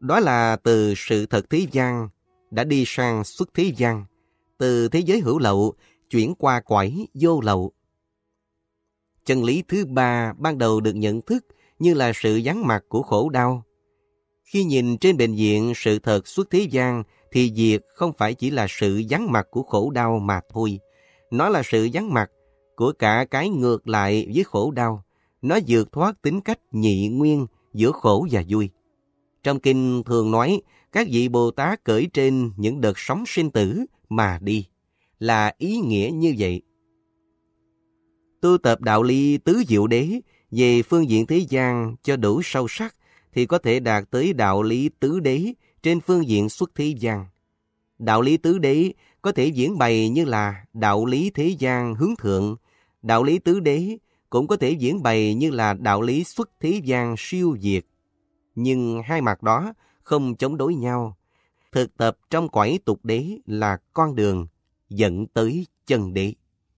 Đó 0.00 0.20
là 0.20 0.56
từ 0.56 0.94
sự 0.96 1.26
thật 1.26 1.50
thế 1.50 1.66
gian 1.72 2.08
đã 2.50 2.64
đi 2.64 2.84
sang 2.86 3.24
xuất 3.24 3.48
thế 3.54 3.72
gian, 3.76 4.04
từ 4.58 4.88
thế 4.88 5.00
giới 5.00 5.20
hữu 5.20 5.38
lậu 5.38 5.74
chuyển 6.10 6.34
qua 6.34 6.60
quải 6.60 7.06
vô 7.14 7.40
lậu. 7.40 7.72
Chân 9.24 9.44
lý 9.44 9.62
thứ 9.68 9.86
ba 9.86 10.32
ban 10.38 10.58
đầu 10.58 10.80
được 10.80 10.92
nhận 10.92 11.22
thức 11.22 11.46
như 11.78 11.94
là 11.94 12.12
sự 12.14 12.40
vắng 12.44 12.66
mặt 12.66 12.84
của 12.88 13.02
khổ 13.02 13.28
đau. 13.28 13.62
Khi 14.44 14.64
nhìn 14.64 14.98
trên 14.98 15.16
bệnh 15.16 15.34
viện 15.34 15.72
sự 15.76 15.98
thật 15.98 16.28
xuất 16.28 16.50
thế 16.50 16.66
gian 16.70 17.02
thì 17.32 17.52
diệt 17.56 17.82
không 17.94 18.12
phải 18.18 18.34
chỉ 18.34 18.50
là 18.50 18.66
sự 18.68 19.02
vắng 19.10 19.32
mặt 19.32 19.46
của 19.50 19.62
khổ 19.62 19.90
đau 19.90 20.18
mà 20.18 20.40
thôi. 20.52 20.78
Nó 21.30 21.48
là 21.48 21.62
sự 21.64 21.88
vắng 21.92 22.14
mặt 22.14 22.30
của 22.76 22.92
cả 22.98 23.26
cái 23.30 23.48
ngược 23.48 23.88
lại 23.88 24.28
với 24.34 24.44
khổ 24.44 24.70
đau. 24.70 25.04
Nó 25.42 25.58
vượt 25.68 25.92
thoát 25.92 26.22
tính 26.22 26.40
cách 26.40 26.58
nhị 26.72 27.08
nguyên 27.08 27.46
giữa 27.72 27.92
khổ 27.92 28.26
và 28.30 28.42
vui. 28.48 28.70
Trong 29.44 29.60
kinh 29.60 30.02
thường 30.02 30.30
nói, 30.30 30.60
các 30.92 31.06
vị 31.10 31.28
Bồ 31.28 31.50
Tát 31.50 31.84
cởi 31.84 32.08
trên 32.12 32.50
những 32.56 32.80
đợt 32.80 32.92
sóng 32.96 33.24
sinh 33.26 33.50
tử 33.50 33.84
mà 34.08 34.38
đi, 34.42 34.66
là 35.18 35.54
ý 35.58 35.76
nghĩa 35.76 36.10
như 36.14 36.34
vậy. 36.38 36.62
Tu 38.40 38.58
tập 38.58 38.80
đạo 38.80 39.02
lý 39.02 39.38
tứ 39.38 39.62
diệu 39.68 39.86
đế 39.86 40.20
về 40.50 40.82
phương 40.82 41.08
diện 41.08 41.26
thế 41.26 41.38
gian 41.48 41.96
cho 42.02 42.16
đủ 42.16 42.40
sâu 42.44 42.66
sắc 42.68 42.94
thì 43.32 43.46
có 43.46 43.58
thể 43.58 43.80
đạt 43.80 44.04
tới 44.10 44.32
đạo 44.32 44.62
lý 44.62 44.90
tứ 45.00 45.20
đế 45.20 45.52
trên 45.82 46.00
phương 46.00 46.28
diện 46.28 46.48
xuất 46.48 46.70
thế 46.74 46.94
gian. 46.98 47.26
Đạo 47.98 48.22
lý 48.22 48.36
tứ 48.36 48.58
đế 48.58 48.92
có 49.22 49.32
thể 49.32 49.46
diễn 49.46 49.78
bày 49.78 50.08
như 50.08 50.24
là 50.24 50.64
đạo 50.72 51.06
lý 51.06 51.30
thế 51.30 51.56
gian 51.58 51.94
hướng 51.94 52.16
thượng, 52.16 52.56
đạo 53.02 53.24
lý 53.24 53.38
tứ 53.38 53.60
đế 53.60 53.98
cũng 54.30 54.46
có 54.46 54.56
thể 54.56 54.70
diễn 54.70 55.02
bày 55.02 55.34
như 55.34 55.50
là 55.50 55.72
đạo 55.72 56.02
lý 56.02 56.24
xuất 56.24 56.50
thế 56.60 56.80
gian 56.84 57.14
siêu 57.18 57.56
diệt. 57.60 57.84
Nhưng 58.54 59.02
hai 59.04 59.20
mặt 59.20 59.42
đó 59.42 59.72
không 60.02 60.36
chống 60.36 60.56
đối 60.56 60.74
nhau. 60.74 61.16
Thực 61.72 61.96
tập 61.96 62.18
trong 62.30 62.48
quải 62.48 62.78
tục 62.84 63.00
đế 63.02 63.38
là 63.46 63.78
con 63.92 64.14
đường 64.14 64.46
dẫn 64.88 65.26
tới 65.26 65.66
chân 65.86 66.14
đế. 66.14 66.34